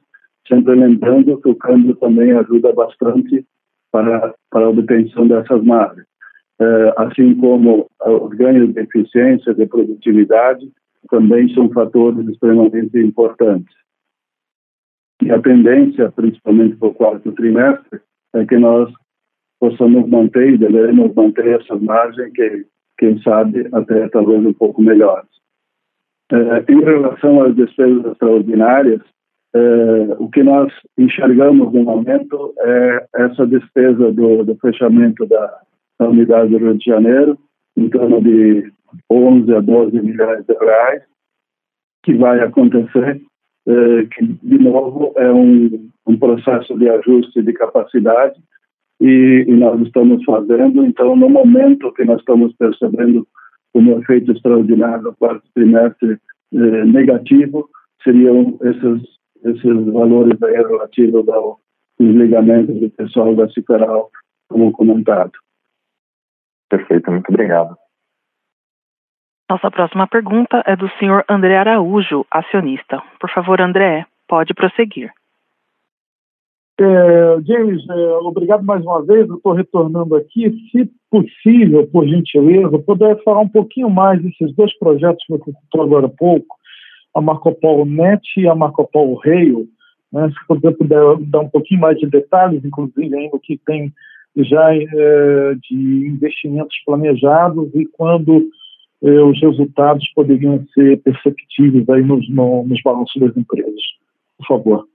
sempre 0.48 0.76
lembrando 0.76 1.40
que 1.42 1.50
o 1.50 1.56
câmbio 1.56 1.96
também 1.96 2.32
ajuda 2.32 2.72
bastante 2.72 3.46
para, 3.92 4.34
para 4.50 4.66
a 4.66 4.70
obtenção 4.70 5.28
dessas 5.28 5.64
margens. 5.64 6.06
Eh, 6.62 6.94
assim 6.98 7.36
como 7.36 7.88
os 8.02 8.30
ganhos 8.38 8.74
de 8.74 8.80
eficiência, 8.80 9.54
de 9.54 9.66
produtividade, 9.66 10.66
também 11.10 11.54
são 11.54 11.70
fatores 11.70 12.28
extremamente 12.28 12.98
importantes. 12.98 13.74
E 15.22 15.32
a 15.32 15.42
tendência, 15.42 16.12
principalmente 16.12 16.76
para 16.76 16.90
o 16.90 16.94
quarto 16.94 17.32
trimestre, 17.32 18.02
é 18.36 18.46
que 18.46 18.58
nós 18.58 18.92
possamos 19.60 20.08
manter 20.10 20.58
devemos 20.58 21.14
manter 21.16 21.62
essa 21.62 21.76
margem 21.76 22.32
que, 22.34 22.66
quem 22.98 23.22
sabe, 23.22 23.68
até 23.72 24.08
talvez 24.10 24.46
um 24.46 24.54
pouco 24.54 24.82
melhores. 24.82 25.30
É, 26.32 26.72
em 26.72 26.82
relação 26.82 27.44
às 27.44 27.56
despesas 27.56 28.06
extraordinárias, 28.06 29.02
é, 29.56 30.16
o 30.20 30.30
que 30.30 30.44
nós 30.44 30.72
enxergamos 30.98 31.72
no 31.72 31.84
momento 31.84 32.54
é 32.60 33.06
essa 33.16 33.48
despesa 33.48 34.12
do, 34.12 34.44
do 34.44 34.56
fechamento 34.58 35.26
da, 35.28 35.62
da 36.00 36.10
unidade 36.10 36.52
do 36.52 36.58
Rio 36.58 36.78
de 36.78 36.86
Janeiro, 36.86 37.38
em 37.78 37.90
torno 37.90 38.22
de 38.22 38.72
11 39.10 39.54
a 39.54 39.60
12 39.62 40.02
milhões 40.02 40.46
de 40.46 40.54
reais, 40.54 41.04
que 42.04 42.14
vai 42.16 42.40
acontecer, 42.42 43.22
que, 43.66 44.26
de 44.44 44.58
novo, 44.60 45.14
é 45.18 45.32
um, 45.32 45.90
um 46.06 46.18
processo 46.18 46.78
de 46.78 46.88
ajuste 46.90 47.42
de 47.42 47.54
capacidade 47.54 48.40
e, 49.02 49.46
e, 49.48 49.52
nós 49.52 49.82
estamos 49.82 50.24
fazendo. 50.24 50.86
Então, 50.86 51.16
no 51.16 51.30
momento 51.30 51.92
que 51.94 52.06
nós 52.06 52.20
estamos 52.20 52.54
percebendo 52.56 53.28
um 53.74 54.00
efeito 54.00 54.32
extraordinário 54.32 55.04
no 55.04 55.16
quarto 55.16 55.44
trimestre 55.54 56.18
eh, 56.54 56.86
negativo, 56.86 57.70
seriam 58.04 58.58
esses, 58.62 59.04
esses 59.44 59.86
valores 59.92 60.42
aí 60.42 60.56
relativos 60.56 61.28
ao 61.28 61.60
desligamento 62.00 62.72
do 62.72 62.90
pessoal 62.92 63.36
da 63.36 63.50
Ciperal, 63.50 64.10
como 64.48 64.72
comentado. 64.72 65.34
Perfeito, 66.70 67.12
muito 67.12 67.30
obrigado. 67.30 67.76
Nossa 69.50 69.70
próxima 69.70 70.08
pergunta 70.08 70.64
é 70.66 70.76
do 70.76 70.90
senhor 70.98 71.24
André 71.30 71.56
Araújo, 71.56 72.26
acionista. 72.32 73.02
Por 73.20 73.30
favor, 73.30 73.62
André, 73.62 74.06
pode 74.28 74.54
prosseguir. 74.56 75.12
É, 76.80 77.42
James, 77.46 77.88
é, 77.90 78.08
obrigado 78.18 78.64
mais 78.64 78.84
uma 78.84 79.06
vez. 79.06 79.30
Eu 79.30 79.36
estou 79.36 79.54
retornando 79.54 80.16
aqui. 80.16 80.52
Se 80.72 80.90
possível, 81.12 81.88
por 81.88 82.08
gentileza, 82.08 82.80
puder 82.80 83.22
falar 83.24 83.42
um 83.42 83.48
pouquinho 83.48 83.90
mais 83.90 84.22
desses 84.22 84.54
dois 84.56 84.78
projetos 84.80 85.24
que 85.26 85.38
você 85.38 85.52
citou 85.52 85.84
agora 85.84 86.08
há 86.08 86.10
pouco, 86.10 86.58
a 87.14 87.22
Marco 87.22 87.54
Polo 87.54 87.86
Net 87.86 88.22
e 88.38 88.48
a 88.48 88.56
Marco 88.56 88.90
Polo 88.92 89.16
Rail. 89.24 89.68
Né? 90.12 90.28
Se 90.30 90.48
puder, 90.48 90.76
puder 90.76 91.18
dar 91.20 91.42
um 91.42 91.50
pouquinho 91.50 91.82
mais 91.82 91.98
de 92.00 92.08
detalhes, 92.08 92.66
inclusive 92.66 93.16
ainda 93.16 93.38
o 93.38 93.40
que 93.40 93.60
tem 93.66 93.94
já 94.38 94.76
é, 94.76 95.56
de 95.70 96.08
investimentos 96.08 96.76
planejados 96.86 97.74
e 97.74 97.86
quando 97.86 98.50
eh, 99.04 99.22
os 99.22 99.40
resultados 99.42 100.08
poderiam 100.14 100.66
ser 100.74 101.02
perceptíveis 101.02 101.88
aí 101.90 102.04
nos, 102.04 102.28
no, 102.30 102.66
nos 102.66 102.82
balanços 102.82 103.22
das 103.22 103.36
empresas. 103.36 103.82
Por 104.38 104.48
favor. 104.48 104.88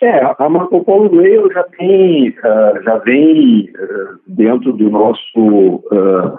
É, 0.00 0.20
a 0.38 0.48
Marco 0.48 0.82
Polo 0.84 1.14
Rail 1.20 1.52
já 1.52 1.62
tem, 1.64 2.30
uh, 2.30 2.82
já 2.82 2.96
vem 2.98 3.68
uh, 3.70 4.18
dentro 4.26 4.72
do 4.72 4.88
nosso 4.88 5.38
uh, 5.38 6.38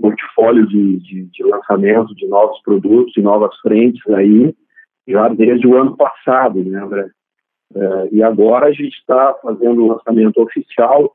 portfólio 0.00 0.66
de, 0.66 0.98
de, 1.00 1.24
de, 1.24 1.42
lançamento 1.42 2.14
de 2.14 2.26
novos 2.26 2.58
produtos 2.62 3.14
e 3.16 3.20
novas 3.20 3.54
frentes 3.60 4.00
aí, 4.14 4.54
já 5.06 5.28
desde 5.28 5.66
o 5.66 5.76
ano 5.76 5.96
passado, 5.96 6.64
né, 6.64 6.82
André? 6.82 7.08
Uh, 7.74 8.08
e 8.10 8.22
agora 8.22 8.68
a 8.68 8.72
gente 8.72 8.96
está 8.96 9.34
fazendo 9.42 9.84
o 9.84 9.88
lançamento 9.88 10.40
oficial 10.40 11.12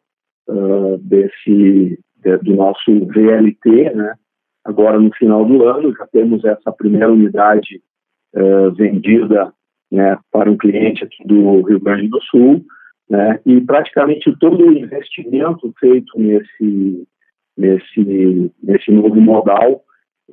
desse 1.00 1.98
de, 2.24 2.38
do 2.38 2.56
nosso 2.56 3.06
VLT, 3.06 3.94
né? 3.96 4.16
Agora 4.64 5.00
no 5.00 5.14
final 5.16 5.46
do 5.46 5.64
ano 5.66 5.94
já 5.96 6.06
temos 6.08 6.44
essa 6.46 6.72
primeira 6.72 7.12
unidade 7.12 7.82
uh, 8.36 8.72
vendida 8.72 9.54
né, 9.92 10.18
para 10.32 10.50
um 10.50 10.58
cliente 10.58 11.04
aqui 11.04 11.26
do 11.26 11.62
Rio 11.62 11.80
Grande 11.80 12.08
do 12.08 12.22
Sul, 12.24 12.64
né? 13.10 13.42
E 13.46 13.60
praticamente 13.60 14.34
todo 14.40 14.66
o 14.66 14.72
investimento 14.72 15.74
feito 15.80 16.18
nesse 16.18 17.08
nesse 17.58 18.54
nesse 18.64 18.92
novo 18.92 19.20
modal 19.20 19.84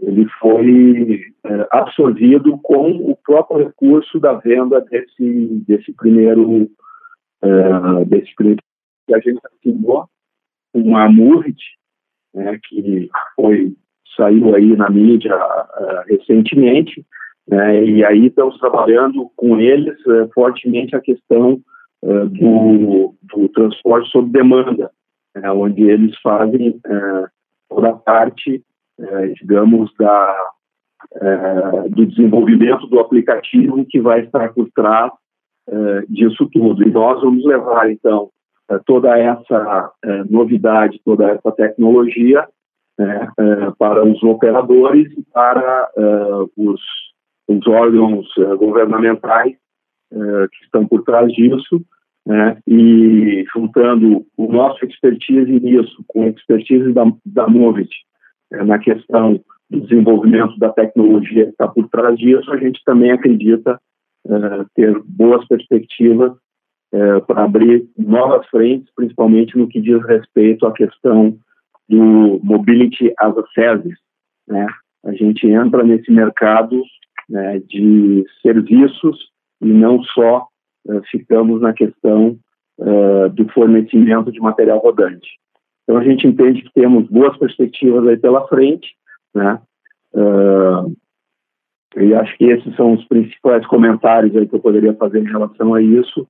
ele 0.00 0.28
foi 0.38 1.24
é, 1.44 1.68
absorvido 1.72 2.56
com 2.58 3.10
o 3.10 3.16
próprio 3.16 3.66
recurso 3.66 4.20
da 4.20 4.34
venda 4.34 4.80
desse, 4.80 5.64
desse 5.66 5.92
primeiro 5.92 6.70
é, 7.42 8.04
desse 8.04 8.32
primeiro 8.36 8.62
que 9.06 9.14
a 9.14 9.18
gente 9.18 9.40
assinou 9.44 10.08
com 10.72 10.96
a 10.96 11.10
Movit, 11.10 11.60
né, 12.34 12.60
que 12.62 13.08
foi 13.34 13.74
saiu 14.16 14.54
aí 14.54 14.76
na 14.76 14.90
mídia 14.90 15.36
uh, 15.36 16.02
recentemente, 16.06 17.04
né, 17.46 17.84
e 17.84 18.04
aí 18.04 18.26
estamos 18.26 18.58
trabalhando 18.58 19.30
com 19.36 19.58
eles 19.58 19.98
uh, 20.06 20.28
fortemente 20.34 20.94
a 20.94 21.00
questão 21.00 21.60
uh, 22.02 22.26
do, 22.26 23.14
do, 23.22 23.48
transporte 23.50 24.10
sob 24.10 24.30
demanda, 24.30 24.90
né, 25.34 25.50
onde 25.52 25.82
eles 25.82 26.18
fazem 26.20 26.80
toda 27.70 27.90
a 27.90 27.94
parte 27.94 28.62
é, 29.00 29.28
digamos, 29.28 29.92
da, 29.96 30.50
do 31.90 32.04
desenvolvimento 32.04 32.88
do 32.88 32.98
aplicativo 32.98 33.86
que 33.88 34.00
vai 34.00 34.22
estar 34.24 34.52
por 34.52 34.68
trás 34.74 35.12
disso 36.08 36.48
tudo. 36.52 36.82
E 36.82 36.90
nós 36.90 37.20
vamos 37.20 37.44
levar, 37.44 37.92
então, 37.92 38.28
toda 38.84 39.16
essa 39.16 39.92
novidade, 40.28 41.00
toda 41.04 41.30
essa 41.30 41.52
tecnologia 41.52 42.44
né, 42.98 43.28
é, 43.38 43.70
para 43.78 44.04
os 44.04 44.22
operadores 44.22 45.10
e 45.16 45.22
para 45.32 45.88
os, 46.56 46.80
os, 47.46 47.66
órgãos 47.66 48.26
governamentais 48.58 49.56
que 50.10 50.64
estão 50.64 50.86
por 50.86 51.04
trás 51.04 51.30
disso, 51.32 51.82
né, 52.26 52.58
e 52.66 53.44
juntando 53.54 54.24
o 54.36 54.50
nosso 54.50 54.84
expertise 54.84 55.60
nisso 55.60 56.02
com 56.06 56.22
a 56.22 56.28
expertise 56.28 56.92
da, 56.92 57.04
da 57.24 57.46
Movit, 57.46 57.90
na 58.50 58.78
questão 58.78 59.40
do 59.70 59.80
desenvolvimento 59.82 60.58
da 60.58 60.70
tecnologia 60.70 61.44
que 61.44 61.50
está 61.50 61.68
por 61.68 61.88
trás 61.90 62.18
disso, 62.18 62.50
a 62.50 62.56
gente 62.56 62.82
também 62.84 63.10
acredita 63.10 63.78
ter 64.74 64.98
boas 65.04 65.46
perspectivas 65.46 66.32
para 67.26 67.44
abrir 67.44 67.86
novas 67.98 68.46
frentes, 68.48 68.90
principalmente 68.96 69.56
no 69.56 69.68
que 69.68 69.80
diz 69.80 70.02
respeito 70.06 70.66
à 70.66 70.72
questão 70.72 71.38
do 71.88 72.40
mobility 72.42 73.12
as 73.18 73.36
a 73.36 73.44
service. 73.54 73.98
Né? 74.46 74.66
A 75.04 75.12
gente 75.12 75.46
entra 75.46 75.82
nesse 75.82 76.10
mercado 76.10 76.82
né, 77.28 77.60
de 77.60 78.24
serviços 78.42 79.30
e 79.60 79.66
não 79.66 80.02
só 80.02 80.46
uh, 80.86 81.02
ficamos 81.10 81.60
na 81.60 81.72
questão 81.72 82.38
uh, 82.78 83.28
do 83.30 83.48
fornecimento 83.50 84.30
de 84.32 84.40
material 84.40 84.78
rodante. 84.78 85.28
Então 85.82 85.98
a 85.98 86.04
gente 86.04 86.26
entende 86.26 86.62
que 86.62 86.72
temos 86.72 87.08
boas 87.08 87.36
perspectivas 87.38 88.06
aí 88.06 88.16
pela 88.16 88.46
frente, 88.46 88.88
né? 89.34 89.60
Uh, 90.12 90.94
e 91.96 92.14
acho 92.14 92.36
que 92.36 92.44
esses 92.44 92.76
são 92.76 92.92
os 92.92 93.04
principais 93.06 93.66
comentários 93.66 94.36
aí 94.36 94.46
que 94.46 94.54
eu 94.54 94.60
poderia 94.60 94.94
fazer 94.94 95.20
em 95.20 95.30
relação 95.30 95.74
a 95.74 95.82
isso. 95.82 96.28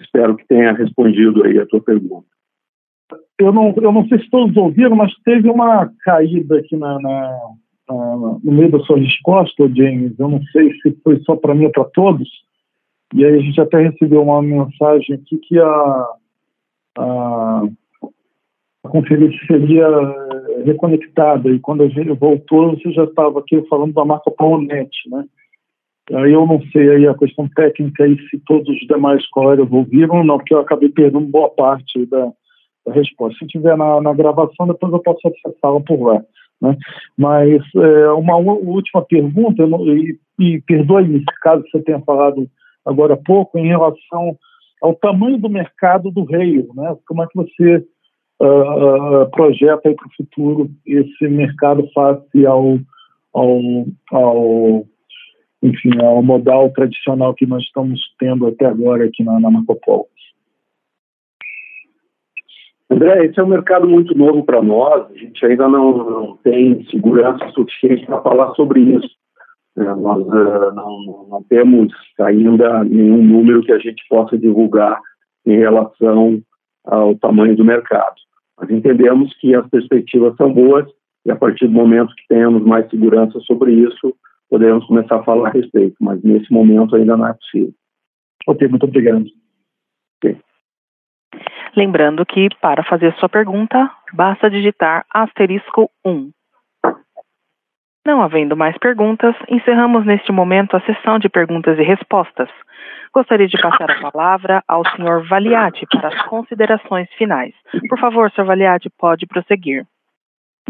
Espero 0.00 0.36
que 0.36 0.46
tenha 0.46 0.72
respondido 0.72 1.44
aí 1.44 1.58
a 1.58 1.66
tua 1.66 1.82
pergunta. 1.82 2.26
Eu 3.38 3.52
não, 3.52 3.74
eu 3.76 3.92
não 3.92 4.06
sei 4.08 4.18
se 4.18 4.30
todos 4.30 4.56
ouviram, 4.56 4.96
mas 4.96 5.12
teve 5.24 5.48
uma 5.50 5.90
caída 6.04 6.58
aqui 6.58 6.76
na, 6.76 6.98
na, 7.00 7.38
na 7.88 8.38
no 8.42 8.52
meio 8.52 8.70
da 8.70 8.78
sua 8.80 8.98
resposta, 8.98 9.68
James. 9.74 10.18
Eu 10.18 10.28
não 10.28 10.42
sei 10.52 10.72
se 10.80 10.96
foi 11.04 11.20
só 11.20 11.36
para 11.36 11.54
mim 11.54 11.66
ou 11.66 11.72
para 11.72 11.84
todos. 11.84 12.28
E 13.14 13.24
aí 13.24 13.34
a 13.34 13.40
gente 13.40 13.60
até 13.60 13.80
recebeu 13.80 14.22
uma 14.22 14.42
mensagem 14.42 15.16
aqui 15.16 15.38
que 15.38 15.58
a, 15.58 16.06
a 16.98 17.62
a 18.86 18.88
conferência 18.88 19.38
seria 19.46 19.86
eh, 19.86 20.62
reconectada 20.64 21.50
e 21.50 21.58
quando 21.58 21.82
a 21.82 21.88
gente 21.88 22.12
voltou 22.12 22.70
você 22.70 22.90
já 22.92 23.04
estava 23.04 23.40
aqui 23.40 23.60
falando 23.68 23.92
da 23.92 24.04
marca 24.04 24.30
Paulonet, 24.30 24.90
né? 25.10 25.24
Aí 26.12 26.32
eu 26.32 26.46
não 26.46 26.62
sei 26.70 26.88
aí 26.88 27.08
a 27.08 27.18
questão 27.18 27.48
técnica 27.48 28.04
aí 28.04 28.16
se 28.30 28.38
todos 28.46 28.68
os 28.68 28.86
demais 28.86 29.26
colegas 29.30 29.66
ouviram 29.70 30.18
ou 30.18 30.24
não, 30.24 30.38
porque 30.38 30.54
eu 30.54 30.60
acabei 30.60 30.88
perdendo 30.88 31.26
boa 31.26 31.50
parte 31.50 32.06
da, 32.06 32.30
da 32.86 32.92
resposta. 32.92 33.38
Se 33.38 33.46
tiver 33.46 33.76
na, 33.76 34.00
na, 34.00 34.14
gravação, 34.14 34.66
depois 34.66 34.92
eu 34.92 35.00
posso 35.00 35.28
acessá-la 35.28 35.80
por 35.80 36.00
lá. 36.00 36.22
Né? 36.60 36.76
Mas 37.18 37.62
é, 37.74 38.10
uma, 38.10 38.36
última 38.36 39.02
pergunta, 39.02 39.62
e, 39.62 40.18
e 40.38 40.60
perdoe-me 40.62 41.24
caso 41.42 41.64
você 41.70 41.82
tenha 41.82 42.00
falado 42.00 42.48
agora 42.84 43.14
há 43.14 43.16
pouco, 43.16 43.58
em 43.58 43.66
relação 43.66 44.36
ao 44.80 44.94
tamanho 44.94 45.38
do 45.38 45.48
mercado 45.48 46.10
do 46.10 46.24
rail, 46.24 46.68
né? 46.74 46.96
Como 47.06 47.22
é 47.22 47.26
que 47.26 47.34
você 47.34 47.84
uh, 48.40 49.30
projeta 49.30 49.80
para 49.80 50.06
o 50.06 50.14
futuro 50.16 50.70
esse 50.86 51.28
mercado 51.28 51.88
face 51.92 52.46
ao, 52.46 52.78
ao, 53.32 53.60
ao, 54.12 54.86
enfim, 55.62 55.90
ao 56.02 56.22
modal 56.22 56.70
tradicional 56.70 57.34
que 57.34 57.46
nós 57.46 57.62
estamos 57.64 58.00
tendo 58.18 58.46
até 58.46 58.66
agora 58.66 59.04
aqui 59.04 59.24
na, 59.24 59.40
na 59.40 59.50
Marco 59.50 59.78
Polo. 59.84 60.06
André, 62.88 63.26
esse 63.26 63.38
é 63.38 63.42
um 63.42 63.48
mercado 63.48 63.88
muito 63.88 64.16
novo 64.16 64.44
para 64.44 64.62
nós, 64.62 65.10
a 65.10 65.14
gente 65.14 65.44
ainda 65.44 65.68
não, 65.68 65.96
não 65.98 66.36
tem 66.38 66.84
segurança 66.88 67.48
suficiente 67.48 68.06
para 68.06 68.22
falar 68.22 68.54
sobre 68.54 68.80
isso. 68.80 69.08
É, 69.76 69.82
nós 69.82 70.22
uh, 70.22 70.74
não, 70.74 71.26
não, 71.28 71.42
temos 71.48 71.92
ainda 72.20 72.84
nenhum 72.84 73.22
número 73.22 73.62
que 73.62 73.72
a 73.72 73.78
gente 73.78 74.02
possa 74.08 74.38
divulgar 74.38 74.98
em 75.44 75.58
relação 75.58 76.40
ao 76.84 77.14
tamanho 77.16 77.56
do 77.56 77.64
mercado. 77.64 78.14
Nós 78.58 78.70
entendemos 78.70 79.36
que 79.38 79.54
as 79.54 79.68
perspectivas 79.68 80.34
são 80.36 80.52
boas 80.52 80.86
e 81.26 81.30
a 81.30 81.36
partir 81.36 81.66
do 81.66 81.74
momento 81.74 82.14
que 82.14 82.28
tenhamos 82.28 82.64
mais 82.64 82.88
segurança 82.88 83.38
sobre 83.40 83.72
isso, 83.72 84.14
poderemos 84.48 84.86
começar 84.86 85.16
a 85.16 85.24
falar 85.24 85.48
a 85.48 85.52
respeito, 85.52 85.96
mas 86.00 86.22
nesse 86.22 86.50
momento 86.52 86.94
ainda 86.94 87.16
não 87.16 87.26
é 87.26 87.34
possível. 87.34 87.74
Ok, 88.46 88.68
muito 88.68 88.84
obrigado. 88.84 89.26
Okay. 90.18 90.38
Lembrando 91.76 92.24
que 92.24 92.48
para 92.62 92.82
fazer 92.82 93.14
sua 93.16 93.28
pergunta, 93.28 93.90
basta 94.14 94.48
digitar 94.48 95.04
asterisco 95.12 95.90
1. 96.06 96.30
Não 98.06 98.22
havendo 98.22 98.56
mais 98.56 98.78
perguntas, 98.78 99.34
encerramos 99.46 100.06
neste 100.06 100.32
momento 100.32 100.74
a 100.74 100.80
sessão 100.80 101.18
de 101.18 101.28
perguntas 101.28 101.78
e 101.78 101.82
respostas. 101.82 102.48
Gostaria 103.12 103.46
de 103.46 103.60
passar 103.60 103.90
a 103.90 104.10
palavra 104.10 104.62
ao 104.66 104.84
Sr. 104.86 105.28
Valiati 105.28 105.84
para 105.90 106.08
as 106.08 106.22
considerações 106.22 107.08
finais. 107.18 107.52
Por 107.90 107.98
favor, 107.98 108.30
Sr. 108.30 108.44
Valiati, 108.44 108.88
pode 108.98 109.26
prosseguir. 109.26 109.84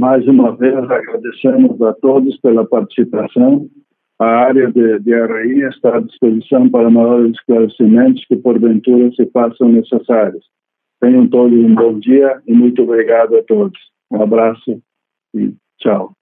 Mais 0.01 0.27
uma 0.27 0.57
vez, 0.57 0.75
agradecemos 0.75 1.81
a 1.83 1.93
todos 1.95 2.37
pela 2.41 2.67
participação. 2.67 3.67
A 4.19 4.27
área 4.27 4.73
de, 4.73 4.99
de 5.01 5.15
ARI 5.15 5.63
está 5.69 5.99
à 5.99 6.01
disposição 6.01 6.69
para 6.69 6.91
maiores 6.91 7.33
esclarecimentos 7.33 8.25
que, 8.27 8.37
porventura, 8.37 9.11
se 9.13 9.31
façam 9.31 9.69
necessários. 9.69 10.45
Tenham 11.01 11.29
todos 11.29 11.59
um 11.59 11.75
bom 11.75 11.99
dia 11.99 12.41
e 12.47 12.53
muito 12.53 12.83
obrigado 12.83 13.37
a 13.37 13.43
todos. 13.43 13.79
Um 14.11 14.23
abraço 14.23 14.81
e 15.35 15.55
tchau. 15.79 16.13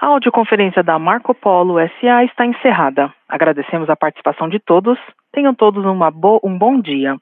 A 0.00 0.06
audioconferência 0.06 0.82
da 0.82 0.98
Marco 0.98 1.34
Polo 1.34 1.76
SA 2.00 2.24
está 2.24 2.44
encerrada. 2.44 3.12
Agradecemos 3.28 3.88
a 3.88 3.96
participação 3.96 4.48
de 4.48 4.58
todos. 4.58 4.98
Tenham 5.32 5.54
todos 5.54 5.82
bo 6.14 6.40
um 6.44 6.58
bom 6.58 6.80
dia. 6.80 7.16